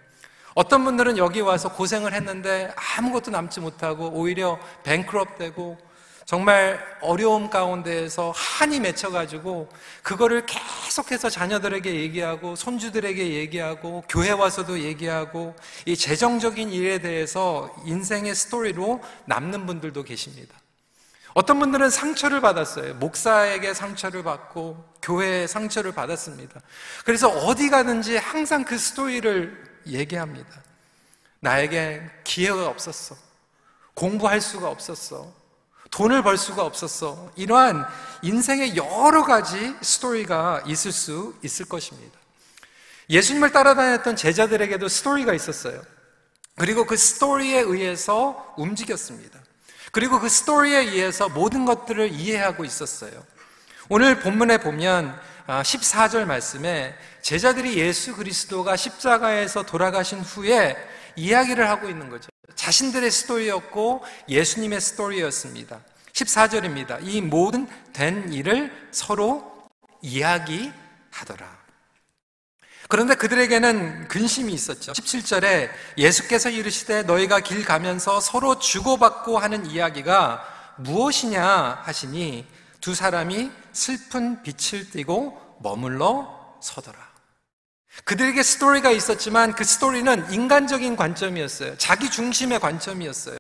어떤 0.57 0.85
분들은 0.85 1.19
여기 1.19 1.41
와서 1.41 1.73
고생을 1.73 2.15
했는데 2.15 2.75
아무것도 2.97 3.31
남지 3.31 3.61
못하고 3.61 4.09
오히려 4.09 4.59
뱅크럽 4.83 5.39
되고 5.39 5.79
정말 6.27 6.85
어려움 7.01 7.51
가운데에서 7.51 8.33
한이 8.35 8.81
맺혀가지고 8.81 9.69
그거를 10.03 10.45
계속해서 10.45 11.31
자녀들에게 11.31 11.95
얘기하고 11.95 12.57
손주들에게 12.57 13.35
얘기하고 13.35 14.03
교회 14.09 14.33
와서도 14.33 14.81
얘기하고 14.81 15.55
이 15.85 15.97
재정적인 15.97 16.73
일에 16.73 16.99
대해서 16.99 17.73
인생의 17.85 18.35
스토리로 18.35 19.01
남는 19.27 19.67
분들도 19.67 20.03
계십니다. 20.03 20.53
어떤 21.33 21.61
분들은 21.61 21.91
상처를 21.91 22.41
받았어요. 22.41 22.95
목사에게 22.95 23.73
상처를 23.73 24.25
받고 24.25 24.85
교회에 25.03 25.47
상처를 25.47 25.93
받았습니다. 25.93 26.61
그래서 27.05 27.29
어디 27.29 27.71
가든지 27.71 28.17
항상 28.17 28.65
그 28.65 28.77
스토리를 28.79 29.83
얘기합니다. 29.87 30.49
나에게 31.39 32.03
기회가 32.25 32.67
없었어. 32.67 33.15
공부할 33.95 34.41
수가 34.41 34.69
없었어. 34.69 35.46
돈을 35.91 36.23
벌 36.23 36.37
수가 36.37 36.65
없었어. 36.65 37.31
이러한 37.37 37.87
인생의 38.23 38.77
여러 38.77 39.25
가지 39.25 39.75
스토리가 39.81 40.63
있을 40.67 40.93
수 40.93 41.35
있을 41.43 41.67
것입니다. 41.67 42.19
예수님을 43.09 43.53
따라다녔던 43.53 44.17
제자들에게도 44.17 44.89
스토리가 44.89 45.33
있었어요. 45.35 45.83
그리고 46.57 46.87
그 46.87 46.97
스토리에 46.97 47.61
의해서 47.61 48.55
움직였습니다. 48.57 49.39
그리고 49.93 50.19
그 50.19 50.29
스토리에 50.29 50.79
의해서 50.79 51.29
모든 51.29 51.65
것들을 51.65 52.13
이해하고 52.13 52.65
있었어요. 52.65 53.13
오늘 53.89 54.19
본문에 54.19 54.59
보면 54.59 55.19
14절 55.47 56.23
아, 56.23 56.27
말씀에 56.27 56.95
제자들이 57.23 57.79
예수 57.79 58.17
그리스도가 58.17 58.77
십자가에서 58.77 59.63
돌아가신 59.63 60.21
후에 60.21 60.77
이야기를 61.15 61.69
하고 61.69 61.89
있는 61.89 62.11
거죠. 62.11 62.29
자신들의 62.57 63.11
스토리였고 63.11 64.03
예수님의 64.29 64.81
스토리였습니다. 64.81 65.81
14절입니다. 66.13 66.99
이 67.03 67.21
모든 67.21 67.69
된 67.93 68.33
일을 68.33 68.89
서로 68.91 69.69
이야기하더라. 70.03 71.57
그런데 72.89 73.15
그들에게는 73.15 74.09
근심이 74.09 74.53
있었죠. 74.53 74.93
17절에 74.93 75.71
예수께서 75.99 76.51
이르시되 76.51 77.03
너희가 77.03 77.41
길 77.41 77.65
가면서 77.65 78.21
서로 78.21 78.59
주고받고 78.59 79.39
하는 79.39 79.67
이야기가 79.67 80.75
무엇이냐 80.77 81.83
하시니 81.83 82.47
두 82.81 82.95
사람이 82.95 83.51
슬픈 83.73 84.43
빛을 84.43 84.91
띠고 84.91 85.59
머물러 85.61 86.59
서더라. 86.61 87.06
그들에게 88.05 88.43
스토리가 88.43 88.91
있었지만 88.91 89.55
그 89.55 89.65
스토리는 89.65 90.31
인간적인 90.31 90.97
관점이었어요. 90.97 91.77
자기 91.79 92.11
중심의 92.11 92.61
관점이었어요. 92.61 93.37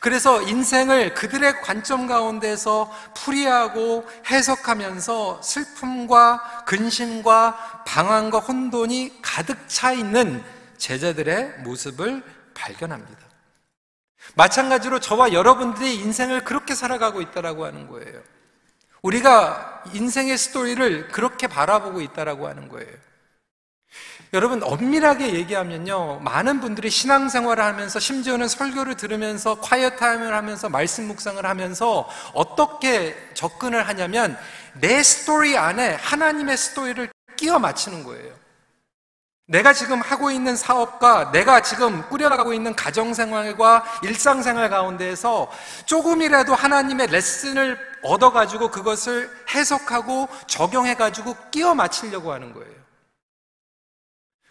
그래서 0.00 0.40
인생을 0.42 1.14
그들의 1.14 1.60
관점 1.60 2.06
가운데서 2.06 2.90
풀이하고 3.16 4.06
해석하면서 4.30 5.42
슬픔과 5.42 6.64
근심과 6.66 7.84
방황과 7.86 8.38
혼돈이 8.38 9.20
가득 9.20 9.68
차 9.68 9.92
있는 9.92 10.42
제자들의 10.78 11.58
모습을 11.58 12.22
발견합니다. 12.54 13.20
마찬가지로 14.34 15.00
저와 15.00 15.32
여러분들이 15.32 15.96
인생을 15.96 16.44
그렇게 16.44 16.74
살아가고 16.74 17.20
있다라고 17.20 17.66
하는 17.66 17.88
거예요. 17.88 18.22
우리가 19.02 19.84
인생의 19.92 20.38
스토리를 20.38 21.08
그렇게 21.08 21.46
바라보고 21.46 22.00
있다라고 22.00 22.46
하는 22.48 22.68
거예요. 22.68 23.09
여러분 24.32 24.62
엄밀하게 24.62 25.34
얘기하면요 25.34 26.20
많은 26.20 26.60
분들이 26.60 26.88
신앙생활을 26.88 27.64
하면서 27.64 27.98
심지어는 27.98 28.46
설교를 28.46 28.96
들으면서 28.96 29.56
quiet 29.56 29.90
time을 29.90 30.32
하면서 30.32 30.68
말씀 30.68 31.08
묵상을 31.08 31.44
하면서 31.44 32.08
어떻게 32.32 33.16
접근을 33.34 33.88
하냐면 33.88 34.38
내 34.74 35.02
스토리 35.02 35.58
안에 35.58 35.94
하나님의 35.94 36.56
스토리를 36.56 37.10
끼워 37.36 37.58
맞추는 37.58 38.04
거예요 38.04 38.40
내가 39.46 39.72
지금 39.72 40.00
하고 40.00 40.30
있는 40.30 40.54
사업과 40.54 41.32
내가 41.32 41.60
지금 41.60 42.08
꾸려가고 42.08 42.54
있는 42.54 42.76
가정생활과 42.76 43.84
일상생활 44.04 44.70
가운데에서 44.70 45.50
조금이라도 45.86 46.54
하나님의 46.54 47.08
레슨을 47.08 47.76
얻어가지고 48.04 48.70
그것을 48.70 49.28
해석하고 49.52 50.28
적용해가지고 50.46 51.34
끼워 51.50 51.74
맞추려고 51.74 52.32
하는 52.32 52.52
거예요. 52.52 52.79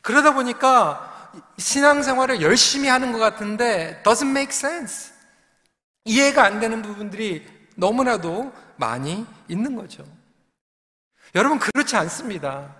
그러다 0.09 0.33
보니까 0.33 1.29
신앙생활을 1.59 2.41
열심히 2.41 2.87
하는 2.89 3.11
것 3.11 3.19
같은데 3.19 4.01
doesn't 4.03 4.31
make 4.31 4.49
sense. 4.49 5.11
이해가 6.03 6.43
안 6.43 6.59
되는 6.59 6.81
부분들이 6.81 7.45
너무나도 7.75 8.51
많이 8.77 9.27
있는 9.47 9.75
거죠. 9.75 10.03
여러분 11.35 11.59
그렇지 11.59 11.95
않습니다. 11.95 12.73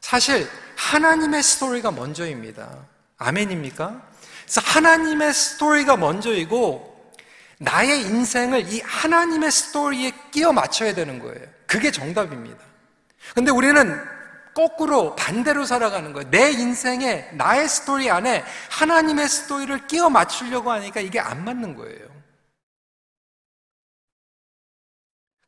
사실 0.00 0.48
하나님의 0.76 1.44
스토리가 1.44 1.92
먼저입니다. 1.92 2.68
아멘입니까? 3.16 4.02
그래서 4.42 4.60
하나님의 4.64 5.32
스토리가 5.32 5.96
먼저이고 5.96 7.12
나의 7.60 8.00
인생을 8.00 8.72
이 8.72 8.80
하나님의 8.80 9.52
스토리에 9.52 10.12
끼워 10.32 10.52
맞춰야 10.52 10.92
되는 10.94 11.20
거예요. 11.20 11.46
그게 11.68 11.92
정답입니다. 11.92 12.58
근데 13.36 13.52
우리는 13.52 14.04
거꾸로 14.54 15.16
반대로 15.16 15.64
살아가는 15.64 16.12
거예요. 16.12 16.30
내 16.30 16.50
인생에 16.50 17.30
나의 17.32 17.68
스토리 17.68 18.10
안에 18.10 18.44
하나님의 18.70 19.28
스토리를 19.28 19.86
끼워 19.86 20.10
맞추려고 20.10 20.70
하니까 20.70 21.00
이게 21.00 21.18
안 21.20 21.44
맞는 21.44 21.76
거예요. 21.76 22.12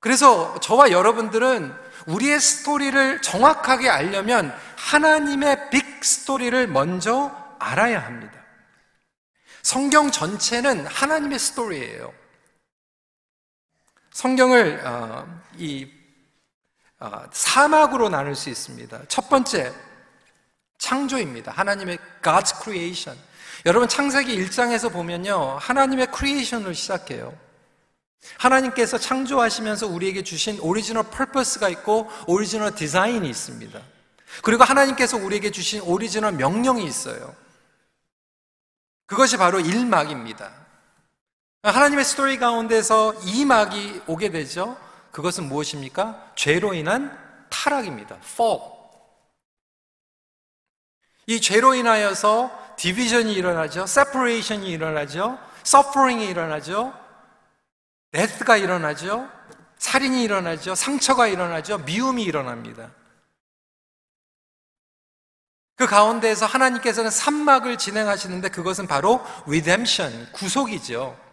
그래서 0.01 0.59
저와 0.61 0.91
여러분들은 0.91 1.75
우리의 2.07 2.39
스토리를 2.39 3.23
정확하게 3.23 3.89
알려면 3.89 4.55
하나님의 4.77 5.71
big 5.71 6.05
story를 6.05 6.67
먼저 6.69 7.35
알아야 7.59 8.05
합니다. 8.05 8.45
성경 9.63 10.11
전체는 10.11 10.87
하나님의 10.87 11.39
스토리예요. 11.39 12.13
성경을 14.13 14.87
어, 14.87 15.43
이 15.57 15.91
어, 15.91 15.94
사막으로 17.33 18.09
나눌 18.09 18.35
수 18.35 18.51
있습니다. 18.51 19.03
첫 19.09 19.29
번째 19.29 19.73
창조입니다. 20.79 21.53
하나님의 21.53 21.99
God's 22.23 22.63
creation. 22.63 23.19
여러분 23.67 23.89
창세기 23.89 24.37
1장에서 24.45 24.93
보면요. 24.93 25.57
하나님의 25.61 26.09
creation을 26.13 26.75
시작해요. 26.75 27.35
하나님께서 28.39 28.99
창조하시면서 28.99 29.87
우리에게 29.87 30.23
주신 30.23 30.59
original 30.61 31.05
purpose가 31.05 31.69
있고 31.71 32.11
오리지널 32.27 32.75
디자인이 32.75 33.29
있습니다. 33.29 33.81
그리고 34.43 34.65
하나님께서 34.65 35.17
우리에게 35.17 35.51
주신 35.51 35.81
오리지널 35.83 36.33
명령이 36.33 36.85
있어요. 36.85 37.35
그것이 39.07 39.37
바로 39.37 39.59
1막입니다. 39.59 40.51
하나님의 41.63 42.05
스토리 42.05 42.39
가운데서 42.39 43.15
2막이 43.21 44.03
오게 44.07 44.31
되죠. 44.31 44.77
그것은 45.15 45.49
무엇입니까? 45.49 46.33
죄로 46.35 46.75
인한 46.75 47.17
타락입니다. 47.49 48.17
fall. 48.17 48.61
이 51.29 51.41
죄로 51.41 51.75
인하여서 51.75 52.75
division이 52.77 53.33
일어나죠. 53.33 53.87
separation이 53.87 54.69
일어나죠. 54.69 55.39
suffering이 55.65 56.27
일어나죠. 56.27 56.93
데스가 58.11 58.57
일어나죠. 58.57 59.31
살인이 59.79 60.21
일어나죠. 60.25 60.75
상처가 60.75 61.29
일어나죠. 61.29 61.79
미움이 61.79 62.25
일어납니다. 62.25 62.91
그 65.77 65.87
가운데에서 65.87 66.45
하나님께서는 66.45 67.13
산막을 67.13 67.79
진행하시는데 67.79 68.49
그것은 68.49 68.89
바로 68.89 69.25
redemption, 69.47 70.33
구속이죠. 70.33 71.24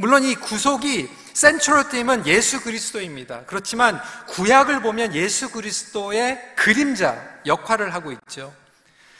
물론 0.00 0.24
이 0.24 0.34
구속이 0.34 1.10
센트럴 1.34 1.90
팀은 1.90 2.26
예수 2.26 2.62
그리스도입니다. 2.62 3.42
그렇지만 3.46 4.00
구약을 4.28 4.80
보면 4.80 5.14
예수 5.14 5.50
그리스도의 5.50 6.40
그림자 6.56 7.22
역할을 7.44 7.92
하고 7.92 8.10
있죠. 8.12 8.50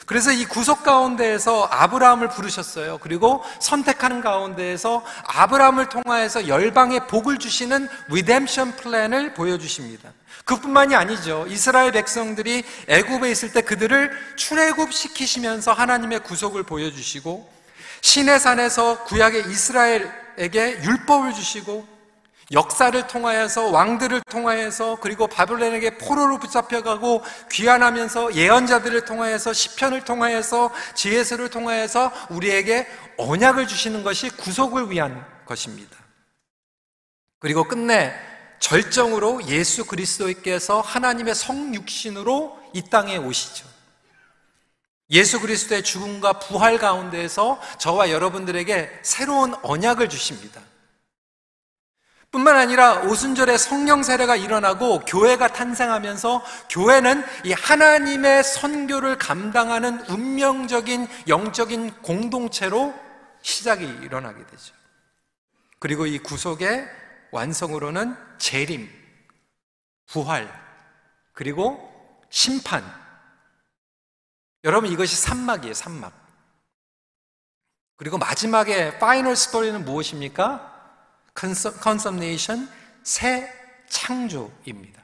그래서 0.07 0.31
이 0.31 0.43
구속 0.43 0.81
가운데에서 0.81 1.65
아브라함을 1.65 2.29
부르셨어요. 2.29 2.97
그리고 2.97 3.43
선택하는 3.59 4.21
가운데에서 4.21 5.05
아브라함을 5.27 5.89
통하여서 5.89 6.47
열방에 6.47 7.05
복을 7.05 7.37
주시는 7.37 7.87
redemption 8.07 8.75
plan을 8.75 9.35
보여주십니다. 9.35 10.11
그뿐만이 10.45 10.95
아니죠. 10.95 11.45
이스라엘 11.47 11.91
백성들이 11.91 12.63
애굽에 12.87 13.29
있을 13.29 13.53
때 13.53 13.61
그들을 13.61 14.11
출애굽 14.35 14.91
시키시면서 14.91 15.73
하나님의 15.73 16.23
구속을 16.23 16.63
보여주시고 16.63 17.60
신의 18.01 18.39
산에서 18.39 19.03
구약의 19.05 19.49
이스라엘에게 19.49 20.83
율법을 20.83 21.33
주시고 21.33 21.87
역사를 22.51 23.07
통하여서 23.07 23.69
왕들을 23.69 24.21
통하여서 24.29 24.97
그리고 24.99 25.27
바벨론에게 25.27 25.97
포로로 25.97 26.37
붙잡혀가고 26.39 27.23
귀환하면서 27.49 28.35
예언자들을 28.35 29.05
통하여서 29.05 29.53
시편을 29.53 30.03
통하여서 30.03 30.71
지혜서를 30.95 31.49
통하여서 31.49 32.11
우리에게 32.29 32.87
언약을 33.17 33.67
주시는 33.67 34.03
것이 34.03 34.29
구속을 34.29 34.91
위한 34.91 35.25
것입니다. 35.45 35.95
그리고 37.39 37.63
끝내 37.63 38.13
절정으로 38.59 39.47
예수 39.47 39.85
그리스도께서 39.85 40.81
하나님의 40.81 41.33
성육신으로 41.33 42.59
이 42.73 42.83
땅에 42.89 43.17
오시죠. 43.17 43.70
예수 45.11 45.41
그리스도의 45.41 45.83
죽음과 45.83 46.39
부활 46.39 46.77
가운데에서 46.77 47.61
저와 47.77 48.09
여러분들에게 48.11 48.99
새로운 49.03 49.53
언약을 49.61 50.09
주십니다. 50.09 50.61
뿐만 52.31 52.55
아니라 52.55 53.01
오순절에 53.01 53.57
성령 53.57 54.03
세례가 54.03 54.37
일어나고 54.37 55.01
교회가 55.01 55.49
탄생하면서 55.49 56.43
교회는 56.69 57.25
이 57.43 57.51
하나님의 57.51 58.45
선교를 58.45 59.17
감당하는 59.17 59.99
운명적인 60.09 61.07
영적인 61.27 62.01
공동체로 62.01 62.93
시작이 63.41 63.83
일어나게 63.83 64.45
되죠. 64.45 64.73
그리고 65.79 66.05
이 66.05 66.19
구속의 66.19 66.87
완성으로는 67.31 68.15
재림, 68.37 68.89
부활, 70.07 70.49
그리고 71.33 71.89
심판. 72.29 73.00
여러분 74.63 74.91
이것이 74.91 75.15
삼막이에요, 75.15 75.73
삼막. 75.73 76.13
그리고 77.97 78.17
마지막에 78.17 78.97
final 78.99 79.35
story는 79.35 79.85
무엇입니까? 79.85 80.69
consummation 81.33 82.69
새 83.03 83.51
창조입니다. 83.89 85.01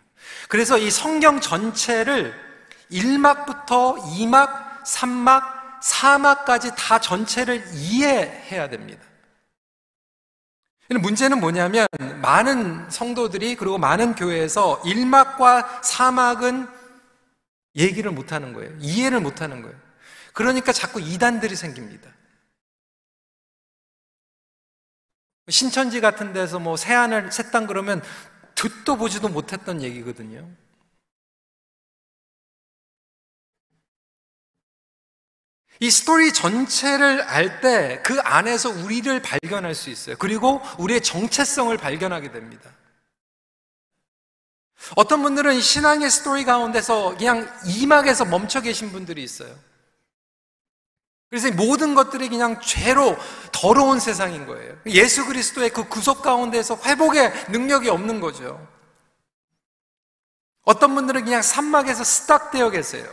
그래서 0.49 0.77
이 0.77 0.91
성경 0.91 1.39
전체를 1.39 2.33
1막부터 2.91 3.99
2막, 3.99 4.83
3막, 4.83 5.81
4막까지 5.81 6.73
다 6.75 6.99
전체를 6.99 7.63
이해해야 7.73 8.69
됩니다. 8.69 9.03
문제는 10.89 11.39
뭐냐면 11.39 11.85
많은 12.21 12.89
성도들이 12.89 13.55
그리고 13.57 13.77
많은 13.77 14.15
교회에서 14.15 14.81
1막과 14.83 15.81
4막은 15.81 16.76
얘기를 17.77 18.11
못 18.11 18.31
하는 18.33 18.53
거예요. 18.53 18.75
이해를 18.79 19.19
못 19.21 19.41
하는 19.41 19.61
거예요. 19.61 19.77
그러니까 20.33 20.71
자꾸 20.73 20.99
이단들이 20.99 21.55
생깁니다. 21.55 22.11
신천지 25.49 26.01
같은 26.01 26.33
데서 26.33 26.59
뭐 26.59 26.75
새하늘, 26.75 27.31
새 27.31 27.43
땅 27.51 27.67
그러면 27.67 28.01
듣도 28.55 28.97
보지도 28.97 29.29
못했던 29.29 29.81
얘기거든요. 29.81 30.49
이 35.79 35.91
스토리 35.91 36.33
전체를 36.33 37.21
알 37.21 37.61
때 37.61 38.01
그 38.03 38.19
안에서 38.21 38.69
우리를 38.69 39.21
발견할 39.21 39.75
수 39.75 39.89
있어요. 39.89 40.15
그리고 40.17 40.61
우리의 40.79 41.01
정체성을 41.01 41.75
발견하게 41.77 42.31
됩니다. 42.31 42.71
어떤 44.95 45.21
분들은 45.23 45.59
신앙의 45.59 46.09
스토리 46.09 46.45
가운데서 46.45 47.17
그냥 47.17 47.51
이막에서 47.65 48.25
멈춰 48.25 48.61
계신 48.61 48.91
분들이 48.91 49.23
있어요. 49.23 49.53
그래서 51.29 51.51
모든 51.51 51.93
것들이 51.93 52.29
그냥 52.29 52.61
죄로 52.61 53.17
더러운 53.51 53.99
세상인 53.99 54.45
거예요. 54.45 54.77
예수 54.85 55.25
그리스도의 55.25 55.71
그 55.71 55.89
구속 55.89 56.21
가운데서 56.21 56.79
회복의 56.85 57.33
능력이 57.49 57.89
없는 57.89 58.21
거죠. 58.21 58.65
어떤 60.63 60.95
분들은 60.95 61.25
그냥 61.25 61.41
산막에서 61.41 62.03
스탁되어 62.03 62.69
계세요. 62.69 63.05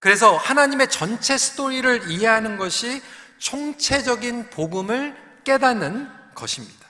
그래서 0.00 0.36
하나님의 0.36 0.90
전체 0.90 1.36
스토리를 1.36 2.10
이해하는 2.10 2.56
것이 2.56 3.02
총체적인 3.38 4.50
복음을 4.50 5.16
깨닫는 5.44 6.08
것입니다. 6.34 6.86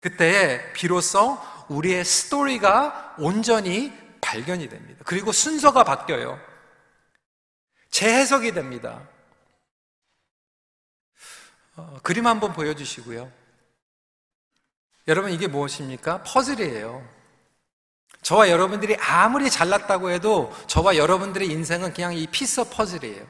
그때에 0.00 0.72
비로소 0.72 1.38
우리의 1.72 2.04
스토리가 2.04 3.16
온전히 3.18 3.92
발견이 4.20 4.68
됩니다. 4.68 5.02
그리고 5.04 5.32
순서가 5.32 5.84
바뀌어요. 5.84 6.38
재해석이 7.90 8.52
됩니다. 8.52 9.06
어, 11.76 11.98
그림 12.02 12.26
한번 12.26 12.52
보여주시고요. 12.52 13.30
여러분, 15.08 15.32
이게 15.32 15.48
무엇입니까? 15.48 16.22
퍼즐이에요. 16.22 17.06
저와 18.22 18.50
여러분들이 18.50 18.96
아무리 18.96 19.50
잘났다고 19.50 20.10
해도 20.10 20.54
저와 20.68 20.96
여러분들의 20.96 21.48
인생은 21.48 21.92
그냥 21.92 22.14
이 22.14 22.26
피서 22.28 22.64
퍼즐이에요. 22.64 23.26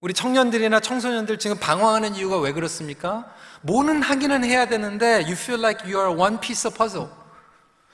우리 0.00 0.14
청년들이나 0.14 0.80
청소년들 0.80 1.38
지금 1.38 1.58
방황하는 1.58 2.14
이유가 2.14 2.38
왜 2.38 2.52
그렇습니까? 2.52 3.34
뭐는 3.62 4.02
하기는 4.02 4.44
해야 4.44 4.66
되는데 4.66 5.22
you 5.22 5.32
feel 5.32 5.60
like 5.60 5.90
you 5.90 5.98
are 6.00 6.14
one 6.14 6.40
piece 6.40 6.68
of 6.68 6.76
puzzle. 6.76 7.08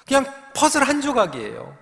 그냥 0.07 0.25
퍼즐 0.55 0.85
한 0.85 1.01
조각이에요. 1.01 1.77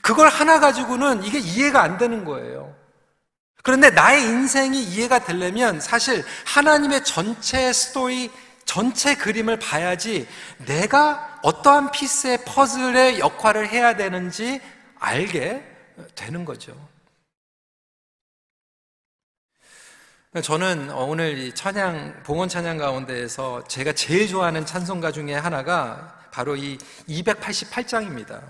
그걸 0.00 0.28
하나 0.28 0.60
가지고는 0.60 1.24
이게 1.24 1.38
이해가 1.38 1.82
안 1.82 1.98
되는 1.98 2.24
거예요. 2.24 2.74
그런데 3.62 3.90
나의 3.90 4.24
인생이 4.24 4.82
이해가 4.82 5.20
되려면 5.20 5.80
사실 5.80 6.24
하나님의 6.46 7.04
전체 7.04 7.72
스토리, 7.72 8.30
전체 8.64 9.14
그림을 9.14 9.58
봐야지 9.58 10.26
내가 10.66 11.38
어떠한 11.42 11.92
피스의 11.92 12.44
퍼즐의 12.44 13.18
역할을 13.20 13.68
해야 13.68 13.96
되는지 13.96 14.60
알게 14.98 15.62
되는 16.14 16.44
거죠. 16.44 16.74
저는 20.40 20.88
오늘 20.92 21.36
이 21.36 21.54
찬양, 21.54 22.22
봉헌 22.22 22.48
찬양 22.48 22.78
가운데에서 22.78 23.64
제가 23.68 23.92
제일 23.92 24.26
좋아하는 24.26 24.64
찬송가 24.64 25.12
중에 25.12 25.34
하나가 25.34 26.26
바로 26.32 26.56
이 26.56 26.78
288장입니다. 27.06 28.40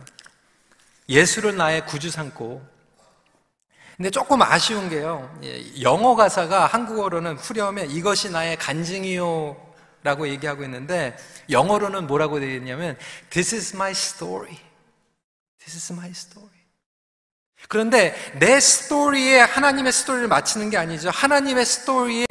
예수를 1.08 1.56
나의 1.56 1.84
구주 1.86 2.08
삼고. 2.12 2.64
근데 3.96 4.10
조금 4.10 4.42
아쉬운 4.42 4.88
게요. 4.88 5.36
예, 5.42 5.82
영어 5.82 6.14
가사가 6.14 6.66
한국어로는 6.66 7.36
후렴에 7.36 7.86
이것이 7.86 8.30
나의 8.30 8.56
간증이요 8.58 9.74
라고 10.04 10.28
얘기하고 10.28 10.62
있는데 10.62 11.16
영어로는 11.50 12.06
뭐라고 12.06 12.38
되어 12.38 12.54
있냐면 12.54 12.96
This 13.30 13.56
is 13.56 13.74
my 13.74 13.90
story. 13.90 14.56
This 15.58 15.76
is 15.76 15.92
my 15.92 16.10
story. 16.10 16.61
그런데 17.68 18.14
내 18.38 18.60
스토리에 18.60 19.40
하나님의 19.40 19.92
스토리를 19.92 20.28
맞추는 20.28 20.70
게 20.70 20.76
아니죠. 20.76 21.10
하나님의 21.10 21.64
스토리에 21.64 22.26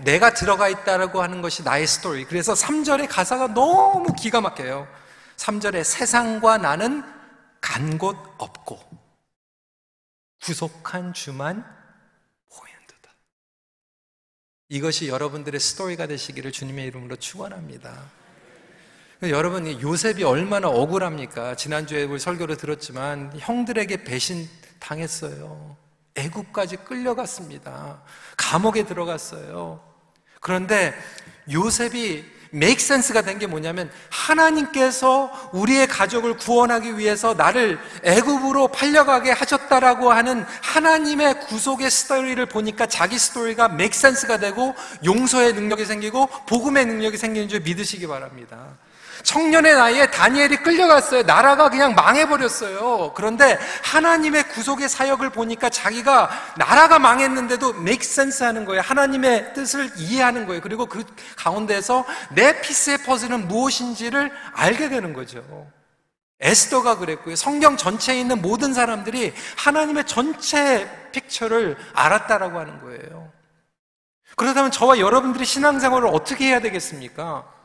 내가 0.00 0.32
들어가 0.32 0.68
있다라고 0.68 1.22
하는 1.22 1.42
것이 1.42 1.62
나의 1.62 1.86
스토리. 1.86 2.24
그래서 2.24 2.54
3절의 2.54 3.08
가사가 3.10 3.48
너무 3.54 4.14
기가 4.14 4.40
막혀요. 4.40 4.88
3절에 5.36 5.84
세상과 5.84 6.58
나는 6.58 7.02
간 7.60 7.98
곳 7.98 8.16
없고 8.38 8.78
구속한 10.44 11.12
주만 11.12 11.64
보인도다. 12.48 13.10
이것이 14.68 15.08
여러분들의 15.08 15.58
스토리가 15.60 16.06
되시기를 16.06 16.52
주님의 16.52 16.86
이름으로 16.86 17.16
축원합니다. 17.16 17.92
여러분 19.22 19.66
요셉이 19.82 20.22
얼마나 20.22 20.68
억울합니까? 20.68 21.56
지난주에 21.56 22.04
우리 22.04 22.20
설교를 22.20 22.56
들었지만 22.56 23.32
형들에게 23.38 24.04
배신 24.04 24.48
당했어요. 24.80 25.76
애국까지 26.14 26.76
끌려갔습니다. 26.78 28.02
감옥에 28.36 28.84
들어갔어요. 28.84 29.80
그런데 30.40 30.94
요셉이 31.50 32.38
sense가 32.52 33.22
된 33.22 33.38
게 33.38 33.46
뭐냐면 33.46 33.90
하나님께서 34.10 35.50
우리의 35.52 35.86
가족을 35.86 36.36
구원하기 36.36 36.96
위해서 36.98 37.34
나를 37.34 37.78
애굽으로 38.02 38.68
팔려가게 38.68 39.30
하셨다라고 39.32 40.10
하는 40.10 40.44
하나님의 40.62 41.40
구속의 41.40 41.90
스토리를 41.90 42.44
보니까 42.46 42.86
자기 42.86 43.18
스토리가 43.18 43.76
sense가 43.78 44.38
되고 44.38 44.74
용서의 45.04 45.52
능력이 45.52 45.84
생기고 45.84 46.26
복음의 46.46 46.86
능력이 46.86 47.16
생기는 47.18 47.48
줄 47.48 47.60
믿으시기 47.60 48.06
바랍니다. 48.06 48.76
청년의 49.28 49.74
나이에 49.74 50.10
다니엘이 50.10 50.56
끌려갔어요. 50.62 51.22
나라가 51.24 51.68
그냥 51.68 51.94
망해버렸어요. 51.94 53.12
그런데 53.12 53.58
하나님의 53.84 54.48
구속의 54.48 54.88
사역을 54.88 55.28
보니까 55.28 55.68
자기가 55.68 56.30
나라가 56.56 56.98
망했는데도 56.98 57.74
make 57.76 58.00
sense 58.00 58.42
하는 58.46 58.64
거예요. 58.64 58.80
하나님의 58.80 59.52
뜻을 59.52 59.90
이해하는 59.98 60.46
거예요. 60.46 60.62
그리고 60.62 60.86
그 60.86 61.04
가운데서 61.36 62.06
내 62.30 62.58
피스의 62.62 63.02
퍼즐은 63.04 63.48
무엇인지를 63.48 64.32
알게 64.54 64.88
되는 64.88 65.12
거죠. 65.12 65.44
에스더가 66.40 66.96
그랬고요. 66.96 67.36
성경 67.36 67.76
전체에 67.76 68.18
있는 68.18 68.40
모든 68.40 68.72
사람들이 68.72 69.34
하나님의 69.58 70.06
전체 70.06 70.88
픽처를 71.12 71.76
알았다라고 71.92 72.58
하는 72.58 72.80
거예요. 72.80 73.30
그렇다면 74.36 74.70
저와 74.70 74.98
여러분들이 74.98 75.44
신앙생활을 75.44 76.08
어떻게 76.08 76.46
해야 76.46 76.60
되겠습니까? 76.60 77.57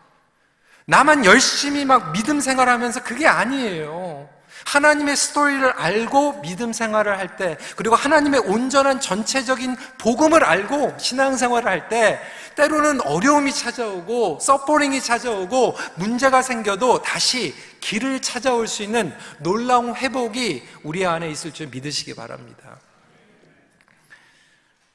나만 0.85 1.25
열심히 1.25 1.85
막 1.85 2.11
믿음 2.11 2.39
생활하면서 2.39 3.03
그게 3.03 3.27
아니에요. 3.27 4.29
하나님의 4.65 5.15
스토리를 5.15 5.71
알고 5.71 6.41
믿음 6.41 6.73
생활을 6.73 7.17
할 7.17 7.35
때, 7.35 7.57
그리고 7.75 7.95
하나님의 7.95 8.41
온전한 8.41 8.99
전체적인 8.99 9.75
복음을 9.97 10.43
알고 10.43 10.97
신앙생활을 10.97 11.69
할 11.69 11.89
때, 11.89 12.19
때로는 12.55 13.01
어려움이 13.01 13.53
찾아오고, 13.53 14.39
suffering이 14.41 15.01
찾아오고, 15.01 15.75
문제가 15.95 16.41
생겨도 16.41 17.01
다시 17.01 17.53
길을 17.81 18.21
찾아올 18.21 18.67
수 18.67 18.83
있는 18.83 19.13
놀라운 19.39 19.95
회복이 19.95 20.63
우리 20.83 21.05
안에 21.05 21.29
있을 21.29 21.53
줄 21.53 21.67
믿으시기 21.67 22.15
바랍니다. 22.15 22.77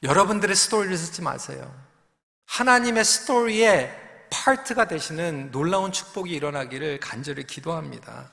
여러분들의 0.01 0.55
스토리를 0.55 0.97
쓰지 0.97 1.21
마세요. 1.21 1.71
하나님의 2.45 3.05
스토리에 3.05 4.08
파트가 4.29 4.87
되시는 4.87 5.51
놀라운 5.51 5.91
축복이 5.91 6.31
일어나기를 6.31 6.99
간절히 6.99 7.45
기도합니다. 7.45 8.29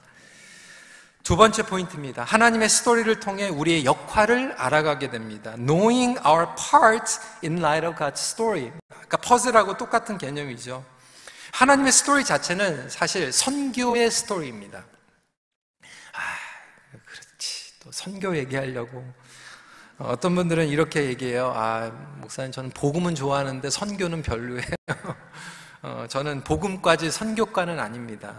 두 1.22 1.36
번째 1.36 1.64
포인트입니다. 1.64 2.22
하나님의 2.22 2.68
스토리를 2.68 3.18
통해 3.18 3.48
우리의 3.48 3.84
역할을 3.84 4.52
알아가게 4.52 5.10
됩니다. 5.10 5.56
Knowing 5.56 6.20
our 6.24 6.46
part 6.54 7.18
in 7.42 7.58
light 7.58 7.84
of 7.84 7.98
God's 7.98 8.18
story. 8.18 8.70
그러니까 8.88 9.16
퍼즐하고 9.16 9.76
똑같은 9.76 10.18
개념이죠. 10.18 10.84
하나님의 11.52 11.90
스토리 11.90 12.24
자체는 12.24 12.88
사실 12.90 13.32
선교의 13.32 14.08
스토리입니다. 14.10 14.84
아, 16.12 16.20
그렇지. 17.04 17.72
또 17.80 17.90
선교 17.90 18.36
얘기하려고. 18.36 19.04
어떤 19.98 20.34
분들은 20.34 20.68
이렇게 20.68 21.06
얘기해요. 21.06 21.52
아, 21.56 21.90
목사님, 22.18 22.52
저는 22.52 22.70
복음은 22.70 23.14
좋아하는데 23.14 23.68
선교는 23.70 24.22
별로예요. 24.22 24.62
어, 25.82 26.06
저는 26.08 26.44
복음과지 26.44 27.10
선교과는 27.10 27.78
아닙니다. 27.78 28.34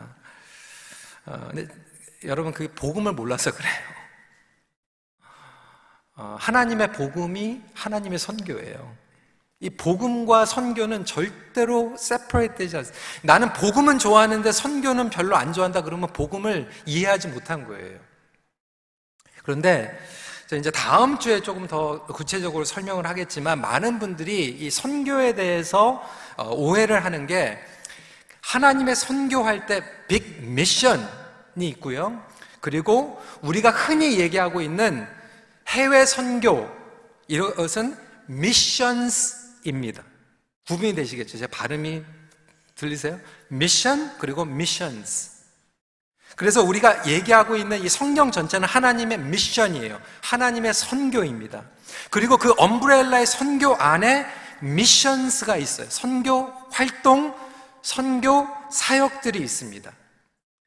어, 1.25 1.49
근데 1.51 1.67
여러분 2.23 2.53
그 2.53 2.73
복음을 2.73 3.13
몰라서 3.13 3.51
그래요. 3.51 3.73
어, 6.15 6.35
하나님의 6.39 6.93
복음이 6.93 7.61
하나님의 7.73 8.17
선교예요. 8.17 8.97
이 9.59 9.69
복음과 9.71 10.45
선교는 10.45 11.05
절대로 11.05 11.95
세퍼레이트 11.97 12.55
되지 12.55 12.77
않습니다. 12.77 13.03
나는 13.23 13.53
복음은 13.53 13.97
좋아하는데 13.97 14.51
선교는 14.51 15.09
별로 15.09 15.35
안 15.35 15.51
좋아한다 15.51 15.81
그러면 15.81 16.11
복음을 16.13 16.69
이해하지 16.85 17.29
못한 17.29 17.67
거예요. 17.67 17.99
그런데 19.43 19.97
이제 20.55 20.71
다음 20.71 21.19
주에 21.19 21.41
조금 21.41 21.67
더 21.67 22.05
구체적으로 22.05 22.63
설명을 22.63 23.05
하겠지만 23.05 23.59
많은 23.59 23.99
분들이 23.99 24.45
이 24.47 24.69
선교에 24.69 25.35
대해서 25.35 26.01
어, 26.37 26.49
오해를 26.53 27.03
하는 27.03 27.27
게 27.27 27.59
하나님의 28.41 28.95
선교할 28.95 29.65
때 29.65 29.83
빅 30.07 30.41
미션이 30.41 31.67
있고요. 31.69 32.23
그리고 32.61 33.21
우리가 33.41 33.71
흔히 33.71 34.19
얘기하고 34.19 34.61
있는 34.61 35.07
해외 35.67 36.05
선교 36.05 36.69
이것은 37.27 37.95
미션스입니다. 38.27 40.03
구분이 40.67 40.95
되시겠죠? 40.95 41.37
제 41.37 41.47
발음이 41.47 42.03
들리세요? 42.75 43.19
미션 43.49 44.17
그리고 44.17 44.45
미션스. 44.45 45.36
그래서 46.37 46.61
우리가 46.61 47.07
얘기하고 47.07 47.55
있는 47.55 47.83
이 47.83 47.89
성경 47.89 48.31
전체는 48.31 48.67
하나님의 48.67 49.17
미션이에요. 49.17 49.99
하나님의 50.21 50.71
선교입니다. 50.71 51.63
그리고 52.11 52.37
그 52.37 52.53
umbrella의 52.57 53.25
선교 53.25 53.75
안에 53.75 54.23
missions가 54.59 55.57
있어요. 55.57 55.87
선교 55.89 56.53
활동, 56.69 57.35
선교 57.81 58.47
사역들이 58.71 59.39
있습니다. 59.39 59.91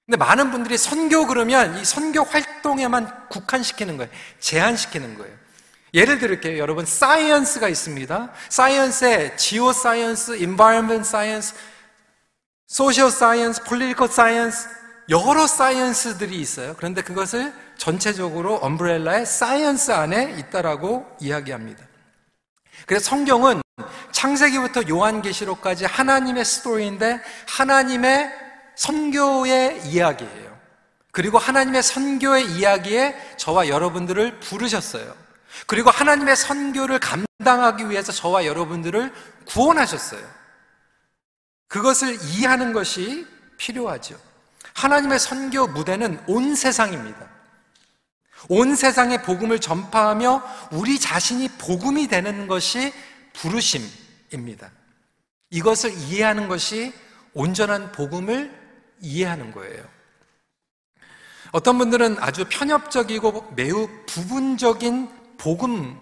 근데 0.07 0.17
많은 0.17 0.51
분들이 0.51 0.77
선교 0.77 1.25
그러면 1.29 1.79
이 1.79 1.85
선교 1.85 2.25
활동에만 2.25 3.29
국한시키는 3.29 3.97
거예요. 3.97 4.11
제한시키는 4.41 5.19
거예요. 5.19 5.33
예를 5.95 6.19
들을게요. 6.19 6.59
여러분, 6.59 6.85
science가 6.85 7.69
있습니다. 7.69 8.33
science에 8.49 9.37
geo 9.37 9.73
science, 9.73 10.39
environment 10.39 11.05
science, 11.05 11.55
social 12.67 13.13
science, 13.13 13.63
political 13.65 14.09
science 14.09 14.80
여러 15.11 15.47
science들이 15.49 16.41
있어요. 16.41 16.75
그런데 16.77 17.03
그것을 17.03 17.53
전체적으로 17.77 18.57
umbrella의 18.57 19.27
science 19.27 19.91
안에 19.91 20.37
있다라고 20.39 21.05
이야기합니다. 21.21 21.85
그래서 22.87 23.11
성경은 23.11 23.61
창세기부터 24.13 24.83
요한계시록까지 24.89 25.85
하나님의 25.85 26.45
스토리인데 26.45 27.21
하나님의 27.49 28.31
선교의 28.77 29.83
이야기예요. 29.87 30.59
그리고 31.11 31.39
하나님의 31.39 31.83
선교의 31.83 32.53
이야기에 32.53 33.35
저와 33.37 33.69
여러분들을 33.69 34.39
부르셨어요. 34.39 35.13
그리고 35.67 35.91
하나님의 35.91 36.37
선교를 36.37 37.01
감당하기 37.01 37.91
위해서 37.91 38.13
저와 38.13 38.47
여러분들을 38.47 39.13
구원하셨어요. 39.47 40.25
그것을 41.67 42.17
이해하는 42.23 42.73
것이 42.73 43.27
필요하죠. 43.57 44.30
하나님의 44.75 45.19
선교 45.19 45.67
무대는 45.67 46.23
온 46.27 46.55
세상입니다. 46.55 47.29
온 48.49 48.75
세상에 48.75 49.23
복음을 49.23 49.61
전파하며 49.61 50.43
우리 50.73 50.99
자신이 50.99 51.49
복음이 51.59 52.09
되는 52.09 52.47
것이 52.47 52.93
부르심입니다. 53.35 54.71
이것을 55.51 55.93
이해하는 55.93 56.49
것이 56.49 56.93
온전한 57.35 57.93
복음을 57.93 58.59
이해하는 59.01 59.53
거예요. 59.53 59.85
어떤 61.53 61.79
분들은 61.79 62.19
아주 62.21 62.45
편협적이고 62.49 63.53
매우 63.57 63.89
부분적인 64.07 65.37
복음관을 65.39 65.99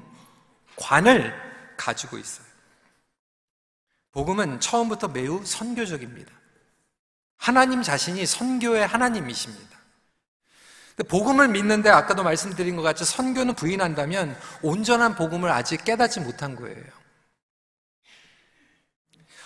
가지고 1.77 2.19
있어요. 2.19 2.47
복음은 4.13 4.61
처음부터 4.61 5.09
매우 5.09 5.45
선교적입니다. 5.45 6.38
하나님 7.39 7.83
자신이 7.83 8.27
선교의 8.27 8.87
하나님이십니다. 8.87 9.79
복음을 11.09 11.49
믿는데 11.49 11.89
아까도 11.91 12.25
말씀드린 12.25 12.75
것 12.77 12.83
같이 12.83 13.05
선교는 13.05 13.55
부인한다면 13.55 14.37
온전한 14.63 15.15
복음을 15.15 15.49
아직 15.51 15.85
깨닫지 15.85 16.21
못한 16.21 16.57
거예요. 16.57 16.83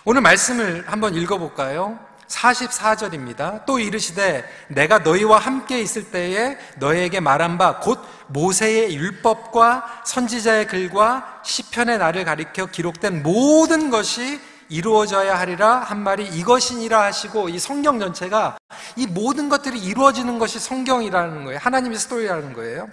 오늘 0.05 0.23
말씀을 0.23 0.91
한번 0.91 1.15
읽어볼까요? 1.15 1.99
44절입니다. 2.27 3.67
또 3.67 3.79
이르시되 3.79 4.45
내가 4.69 5.01
너희와 5.01 5.39
함께 5.39 5.81
있을 5.81 6.11
때에 6.11 6.59
너희에게 6.79 7.21
말한 7.21 7.59
바 7.59 7.81
곧 7.81 8.01
모세의 8.29 8.97
율법과 8.97 10.05
선지자의 10.07 10.67
글과 10.67 11.43
시편의 11.45 11.99
날을 11.99 12.25
가리켜 12.25 12.67
기록된 12.67 13.23
모든 13.23 13.91
것이 13.91 14.41
이루어져야 14.73 15.39
하리라 15.39 15.81
한 15.81 16.03
말이 16.03 16.27
이것이니라 16.27 17.03
하시고 17.03 17.51
이 17.51 17.59
성경 17.59 17.99
전체가 17.99 18.57
이 18.97 19.07
모든 19.07 19.51
것들이 19.51 19.79
이루어지는 19.79 20.39
것이 20.39 20.59
성경이라는 20.59 21.45
거예요. 21.45 21.59
하나님의 21.63 21.99
스토리라는 21.99 22.55
거예요. 22.55 22.89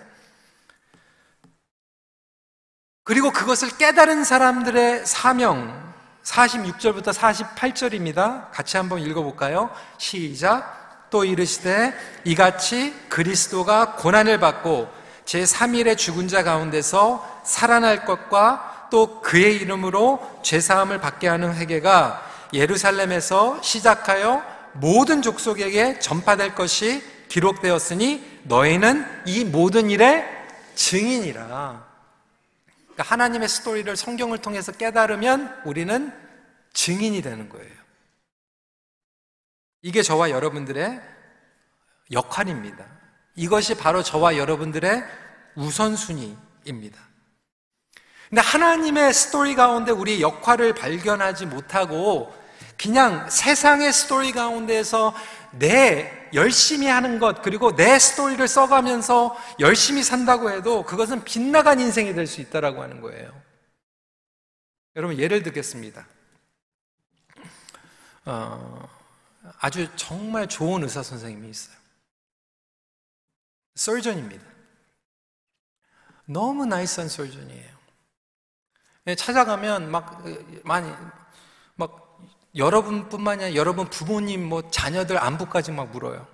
그리고 3.05 3.31
그것을 3.31 3.77
깨달은 3.77 4.25
사람들의 4.25 5.05
사명 5.05 5.89
46절부터 6.23 7.13
48절입니다. 7.13 8.51
같이 8.51 8.75
한번 8.75 8.99
읽어 8.99 9.23
볼까요? 9.23 9.69
시작. 9.97 11.07
또 11.09 11.23
이르시되 11.23 11.93
이같이 12.25 12.93
그리스도가 13.07 13.95
고난을 13.95 14.39
받고 14.39 14.89
제3일의 15.23 15.97
죽은 15.97 16.27
자 16.27 16.43
가운데서 16.43 17.41
살아날 17.43 18.03
것과 18.05 18.68
또 18.89 19.21
그의 19.21 19.55
이름으로 19.57 20.41
죄사함을 20.43 20.99
받게 20.99 21.27
하는 21.27 21.53
회개가 21.55 22.29
예루살렘에서 22.53 23.61
시작하여 23.61 24.43
모든 24.73 25.21
족속에게 25.21 25.99
전파될 25.99 26.55
것이 26.55 27.03
기록되었으니 27.29 28.41
너희는 28.43 29.05
이 29.25 29.45
모든 29.45 29.89
일의 29.89 30.25
증인이라. 30.75 31.87
그러니까 32.77 33.03
하나님의 33.03 33.47
스토리를 33.47 33.95
성경을 33.95 34.39
통해서 34.39 34.71
깨달으면 34.71 35.61
우리는 35.65 36.11
증인이 36.73 37.21
되는 37.21 37.49
거예요. 37.49 37.79
이게 39.81 40.01
저와 40.01 40.29
여러분들의 40.31 41.01
역할입니다. 42.11 42.85
이것이 43.35 43.77
바로 43.77 44.03
저와 44.03 44.37
여러분들의 44.37 45.03
우선순위입니다. 45.55 47.08
근데 48.29 48.41
하나님의 48.41 49.13
스토리 49.13 49.55
가운데 49.55 49.91
우리 49.91 50.21
역할을 50.21 50.73
발견하지 50.75 51.47
못하고 51.47 52.31
그냥 52.77 53.29
세상의 53.29 53.91
스토리 53.91 54.31
가운데에서 54.31 55.13
내 55.51 56.29
열심히 56.33 56.85
하는 56.87 57.17
것, 57.17 57.41
그리고 57.41 57.75
내 57.75 57.97
스토리를 57.97 58.47
써가면서 58.47 59.35
열심히 59.59 60.03
산다고 60.03 60.51
해도 60.51 60.83
그것은 60.83 61.23
빗나간 61.23 61.79
인생이 61.79 62.13
될 62.13 62.27
수 62.27 62.39
있다라고 62.39 62.83
하는 62.83 63.01
거예요. 63.01 63.31
여러분, 64.95 65.17
예를 65.17 65.41
들겠습니다. 65.41 66.05
어, 68.25 68.87
아주 69.59 69.89
정말 69.95 70.47
좋은 70.47 70.83
의사 70.83 71.01
선생님이 71.01 71.49
있어요. 71.49 71.75
설전입니다. 73.75 74.45
너무 76.25 76.65
나이스한 76.67 77.09
설전이에요. 77.09 77.78
예, 79.09 79.15
찾아가면 79.15 79.89
막 79.89 80.23
많이 80.63 80.93
막 81.75 82.19
여러분뿐만이 82.55 83.43
아니라 83.43 83.59
여러분 83.59 83.89
부모님 83.89 84.47
뭐 84.47 84.69
자녀들 84.69 85.17
안부까지 85.17 85.71
막 85.71 85.89
물어요. 85.89 86.27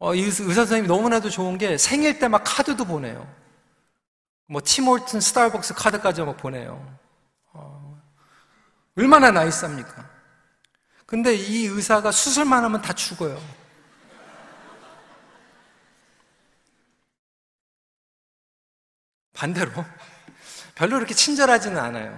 어, 0.00 0.14
이 0.16 0.22
의사 0.22 0.42
선생님이 0.54 0.88
너무나도 0.88 1.30
좋은 1.30 1.56
게 1.58 1.78
생일 1.78 2.18
때 2.18 2.26
막 2.28 2.42
카드도 2.44 2.84
보내요. 2.86 3.32
뭐 4.48 4.60
티몰튼 4.64 5.20
스타벅스 5.20 5.74
카드까지 5.74 6.22
막 6.22 6.36
보내요. 6.38 6.98
어, 7.52 8.00
얼마나 8.96 9.30
나이스합니까? 9.30 10.10
근데 11.06 11.34
이 11.36 11.66
의사가 11.66 12.10
수술만 12.10 12.64
하면 12.64 12.82
다 12.82 12.92
죽어요. 12.92 13.40
반대로 19.32 19.70
별로 20.78 20.94
그렇게 20.94 21.12
친절하지는 21.12 21.76
않아요. 21.76 22.16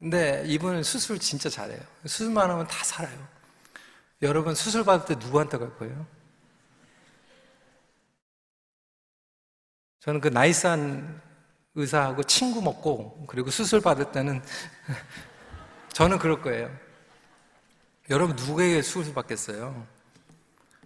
근데 0.00 0.42
이분은 0.46 0.82
수술 0.82 1.20
진짜 1.20 1.48
잘해요. 1.48 1.78
수술만 2.04 2.50
하면 2.50 2.66
다 2.66 2.82
살아요. 2.82 3.16
여러분 4.20 4.56
수술 4.56 4.84
받을 4.84 5.06
때 5.06 5.24
누구한테 5.24 5.56
갈 5.56 5.72
거예요? 5.78 6.06
저는 10.00 10.20
그 10.20 10.26
나이스한 10.26 11.22
의사하고 11.76 12.24
친구 12.24 12.60
먹고 12.60 13.26
그리고 13.28 13.50
수술 13.50 13.80
받을 13.80 14.10
때는 14.10 14.42
저는 15.94 16.18
그럴 16.18 16.42
거예요. 16.42 16.68
여러분 18.10 18.34
누구에게 18.34 18.82
수술 18.82 19.14
받겠어요? 19.14 19.86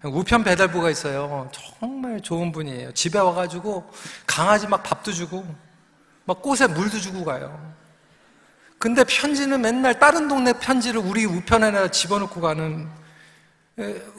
우편 0.05 0.45
배달부가 0.45 0.91
있어요. 0.91 1.51
정말 1.53 2.21
좋은 2.21 2.53
분이에요. 2.53 2.93
집에 2.93 3.19
와가지고 3.19 3.91
강아지 4.27 4.67
막 4.67 4.83
밥도 4.83 5.13
주고 5.13 5.70
막 6.31 6.43
꽃에 6.43 6.69
물도 6.69 7.01
주고 7.01 7.25
가요. 7.25 7.75
근데 8.79 9.03
편지는 9.03 9.61
맨날 9.63 9.99
다른 9.99 10.29
동네 10.29 10.53
편지를 10.53 11.01
우리 11.01 11.25
우편에다 11.25 11.91
집어넣고 11.91 12.41
가는 12.41 12.89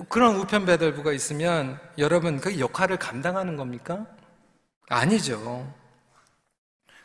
그런 0.10 0.36
우편 0.36 0.66
배달부가 0.66 1.14
있으면 1.14 1.80
여러분 1.98 2.42
그 2.42 2.60
역할을 2.60 2.98
감당하는 2.98 3.56
겁니까? 3.56 4.06
아니죠. 4.90 5.74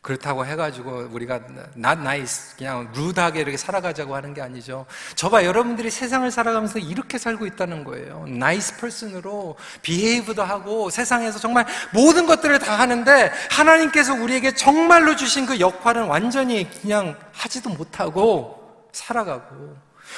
그렇다고 0.07 0.47
해가지고 0.47 1.09
우리가 1.11 1.41
not 1.77 2.01
nice, 2.01 2.55
그냥 2.57 2.89
루드하게 2.95 3.41
이렇게 3.41 3.57
살아가자고 3.57 4.15
하는 4.15 4.35
게 4.35 4.41
아니죠. 4.41 4.87
저봐, 5.17 5.45
여러분들이 5.45 5.91
세상을 5.91 6.31
살아가면서 6.31 6.79
이렇게 6.79 7.19
살고 7.19 7.45
있다는 7.45 7.83
거예요. 7.83 8.25
nice 8.29 8.77
person으로 8.79 9.57
behave도 9.83 10.45
하고 10.45 10.91
세상에서 10.91 11.41
정말 11.41 11.67
모든 11.93 12.27
것들을 12.27 12.57
다 12.61 12.79
하는데 12.79 13.33
하나님께서 13.51 14.15
우리에게 14.15 14.55
정말로 14.55 15.17
주신 15.17 15.45
그 15.45 15.59
역할은 15.59 16.05
완전히 16.05 16.71
그냥 16.83 17.19
하지도 17.33 17.71
못하고 17.71 18.87
살아가고 18.93 19.77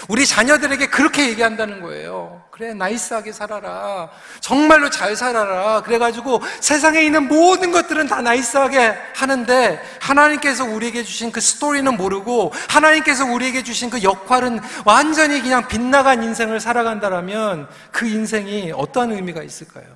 우리 0.09 0.27
자녀들에게 0.27 0.88
그렇게 0.88 1.31
얘기한다는 1.31 1.81
거예요. 1.81 2.42
그래, 2.59 2.75
nice하게 2.74 3.31
살아라. 3.31 4.11
정말로 4.40 4.90
잘 4.90 5.14
살아라. 5.14 5.81
그래가지고 5.83 6.42
세상에 6.59 7.03
있는 7.03 7.29
모든 7.29 7.71
것들은 7.71 8.09
다 8.09 8.21
nice하게 8.20 8.98
하는데 9.14 9.81
하나님께서 10.01 10.64
우리에게 10.64 11.05
주신 11.05 11.31
그 11.31 11.40
스토리는 11.40 11.97
모르고 11.97 12.53
하나님께서 12.68 13.27
우리에게 13.27 13.62
주신 13.62 13.90
그 13.90 14.03
역할은 14.03 14.59
완전히 14.85 15.40
그냥 15.40 15.68
빗나간 15.68 16.25
인생을 16.25 16.59
살아간다라면 16.59 17.68
그 17.92 18.09
인생이 18.09 18.73
어떠한 18.73 19.12
의미가 19.12 19.44
있을까요? 19.44 19.87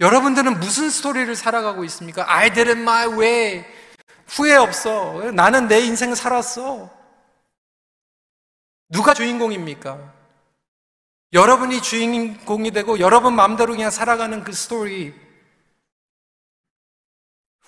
여러분들은 0.00 0.58
무슨 0.58 0.88
스토리를 0.88 1.36
살아가고 1.36 1.84
있습니까? 1.84 2.24
I 2.26 2.48
did 2.48 2.70
it 2.70 2.80
my 2.80 3.08
way. 3.08 3.64
후회 4.26 4.54
없어. 4.54 5.32
나는 5.34 5.68
내 5.68 5.80
인생 5.80 6.14
살았어. 6.14 6.96
누가 8.88 9.14
주인공입니까? 9.14 9.98
여러분이 11.32 11.82
주인공이 11.82 12.70
되고 12.70 12.98
여러분 13.00 13.34
마음대로 13.34 13.74
그냥 13.74 13.90
살아가는 13.90 14.42
그 14.44 14.52
스토리. 14.52 15.14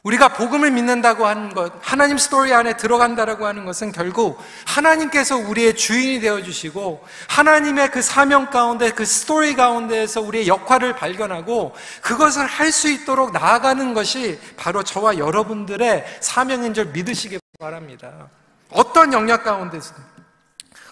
우리가 0.02 0.28
복음을 0.32 0.70
믿는다고 0.70 1.26
하는 1.26 1.50
것, 1.52 1.74
하나님 1.82 2.16
스토리 2.16 2.54
안에 2.54 2.78
들어간다라고 2.78 3.44
하는 3.44 3.66
것은 3.66 3.92
결국 3.92 4.38
하나님께서 4.66 5.36
우리의 5.36 5.76
주인이 5.76 6.20
되어 6.20 6.42
주시고 6.42 7.04
하나님의 7.28 7.90
그 7.90 8.00
사명 8.00 8.48
가운데 8.48 8.92
그 8.92 9.04
스토리 9.04 9.54
가운데에서 9.54 10.22
우리의 10.22 10.48
역할을 10.48 10.96
발견하고 10.96 11.74
그것을 12.00 12.46
할 12.46 12.72
수 12.72 12.90
있도록 12.90 13.32
나아가는 13.32 13.92
것이 13.92 14.40
바로 14.56 14.82
저와 14.82 15.18
여러분들의 15.18 16.18
사명인 16.20 16.72
줄 16.72 16.86
믿으시기 16.86 17.38
바랍니다. 17.58 18.30
어떤 18.70 19.12
영역 19.12 19.44
가운데서 19.44 19.94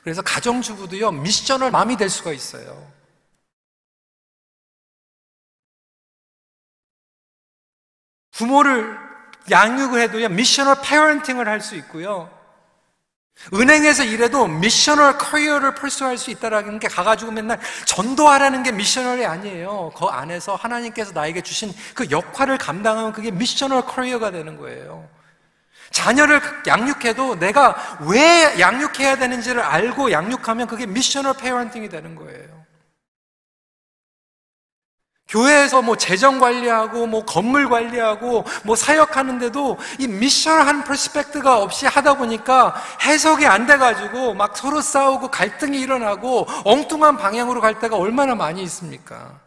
그래서 0.09 0.23
가정주부도요 0.23 1.13
missional 1.13 1.71
mom이 1.71 1.99
될 1.99 2.09
수가 2.09 2.33
있어요. 2.33 2.91
부모를 8.31 8.99
양육을 9.51 10.01
해도요, 10.01 10.31
missional 10.31 10.81
parenting을 10.83 11.47
할 11.47 11.61
수 11.61 11.77
있고요. 11.77 12.31
은행에서 13.53 14.05
일해도 14.05 14.47
missional 14.47 15.19
career를 15.19 15.75
pursue할 15.75 16.17
수 16.17 16.31
있다라는 16.31 16.79
게 16.79 16.89
가가지고 16.89 17.33
맨날 17.33 17.61
전도하라는 17.85 18.63
게 18.63 18.73
missional이 18.73 19.27
아니에요. 19.27 19.93
그 19.95 20.07
안에서 20.07 20.55
하나님께서 20.55 21.13
나에게 21.13 21.43
주신 21.43 21.71
그 21.95 22.11
역할을 22.11 22.57
감당하면 22.57 23.13
그게 23.13 23.31
missional 23.31 23.83
career가 23.83 24.31
되는 24.31 24.57
거예요. 24.57 25.18
자녀를 25.91 26.41
양육해도 26.67 27.39
내가 27.39 27.99
왜 28.09 28.59
양육해야 28.61 29.17
되는지를 29.17 29.61
알고 29.61 30.13
양육하면 30.13 30.67
그게 30.67 30.87
missional 30.87 31.35
parenting이 31.35 31.89
되는 31.89 32.15
거예요. 32.15 32.59
교회에서 35.29 35.83
뭐 35.83 35.97
재정 35.97 36.39
관리하고 36.39 37.07
뭐 37.07 37.25
건물 37.25 37.69
관리하고 37.69 38.45
뭐 38.65 38.77
사역하는데도 38.77 39.79
이 39.99 40.09
미션한 40.09 40.85
프로스펙트가 40.85 41.59
없이 41.59 41.87
하다 41.87 42.15
보니까 42.15 42.75
해석이 43.03 43.47
안 43.47 43.67
돼가지고 43.67 44.35
막 44.35 44.57
서로 44.57 44.81
싸우고 44.81 45.31
갈등이 45.31 45.79
일어나고 45.81 46.47
엉뚱한 46.65 47.19
방향으로 47.19 47.61
갈 47.61 47.79
때가 47.79 47.97
얼마나 47.97 48.35
많이 48.35 48.63
있습니까? 48.63 49.39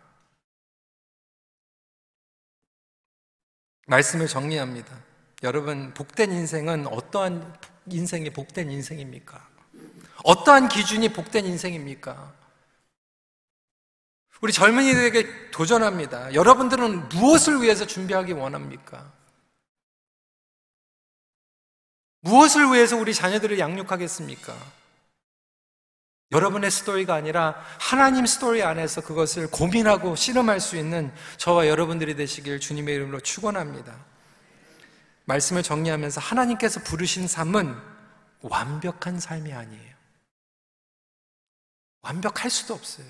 말씀을 3.88 4.28
정리합니다. 4.28 5.11
여러분, 5.44 5.94
복된 5.94 6.32
인생은 6.32 6.88
어떠한 6.88 7.58
인생이 7.88 8.30
복된 8.30 8.70
인생입니까? 8.70 9.50
어떠한 10.24 10.70
기준이 10.70 11.10
복된 11.10 11.46
인생입니까? 11.46 12.34
우리 14.42 14.54
젊은이들에게 14.54 15.52
도전합니다. 15.52 16.34
여러분들은 16.34 17.10
무엇을 17.10 17.62
위해서 17.62 17.86
준비하기 17.86 18.34
원합니까? 18.34 19.12
무엇을 22.22 22.72
위해서 22.72 22.98
우리 22.98 23.14
자녀들을 23.14 23.58
양육하겠습니까? 23.58 24.56
여러분의 26.32 26.72
스토리가 26.72 27.16
아니라 27.16 27.62
하나님 27.80 28.26
스토리 28.26 28.64
안에서 28.64 29.02
그것을 29.02 29.50
고민하고 29.50 30.16
씨름할 30.16 30.60
수 30.60 30.78
있는 30.78 31.12
저와 31.38 31.68
여러분들이 31.68 32.16
되시길 32.16 32.60
주님의 32.60 32.96
이름으로 32.96 33.20
축원합니다. 33.20 34.11
말씀을 35.32 35.64
정리하면서 35.64 36.20
하나님께서 36.20 36.82
부르신 36.82 37.28
삶은 37.28 37.76
완벽한 38.42 39.20
삶이 39.20 39.54
아니에요. 39.54 39.96
완벽할 42.02 42.50
수도 42.50 42.74
없어요. 42.74 43.06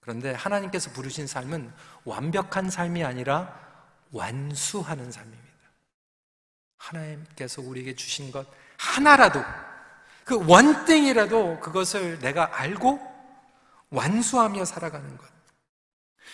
그런데 0.00 0.32
하나님께서 0.32 0.90
부르신 0.92 1.26
삶은 1.26 1.72
완벽한 2.04 2.70
삶이 2.70 3.04
아니라 3.04 3.58
완수하는 4.12 5.10
삶입니다. 5.10 5.50
하나님께서 6.76 7.62
우리에게 7.62 7.94
주신 7.94 8.30
것 8.30 8.46
하나라도 8.78 9.42
그 10.24 10.46
one 10.46 10.72
thing이라도 10.72 11.60
그것을 11.60 12.20
내가 12.20 12.58
알고 12.58 13.00
완수하며 13.90 14.64
살아가는 14.64 15.16
것. 15.16 15.26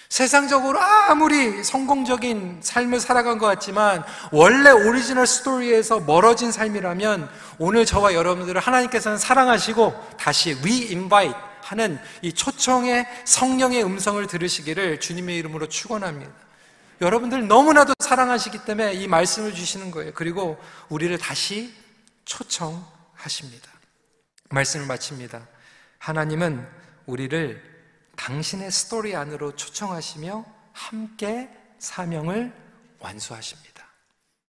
세상적으로 0.09 0.81
아무리 0.81 1.62
성공적인 1.64 2.61
삶을 2.62 3.01
살아간 3.01 3.38
것 3.38 3.47
같지만 3.47 4.05
원래 4.31 4.71
original 4.70 5.27
story에서 5.27 6.01
멀어진 6.01 6.53
삶이라면 6.53 7.29
오늘 7.59 7.85
저와 7.85 8.14
여러분들을 8.14 8.61
하나님께서는 8.61 9.19
사랑하시고 9.19 10.16
다시 10.19 10.53
re-invite 10.61 11.35
하는 11.62 11.99
이 12.23 12.33
초청의 12.33 13.07
성령의 13.25 13.85
음성을 13.85 14.25
들으시기를 14.27 15.01
주님의 15.01 15.37
이름으로 15.38 15.69
축원합니다. 15.69 16.33
여러분들 17.01 17.47
너무나도 17.49 17.92
사랑하시기 17.99 18.64
때문에 18.64 18.95
이 18.95 19.09
말씀을 19.09 19.53
주시는 19.53 19.90
거예요. 19.90 20.12
그리고 20.14 20.59
우리를 20.88 21.16
다시 21.19 21.75
초청하십니다. 22.25 23.71
말씀을 24.51 24.87
마칩니다. 24.87 25.47
하나님은 25.99 26.66
우리를 27.07 27.76
당신의 28.16 28.70
스토리 28.70 29.14
안으로 29.14 29.55
초청하시며 29.55 30.44
함께 30.72 31.48
사명을 31.79 32.52
완수하십니다. 32.98 33.76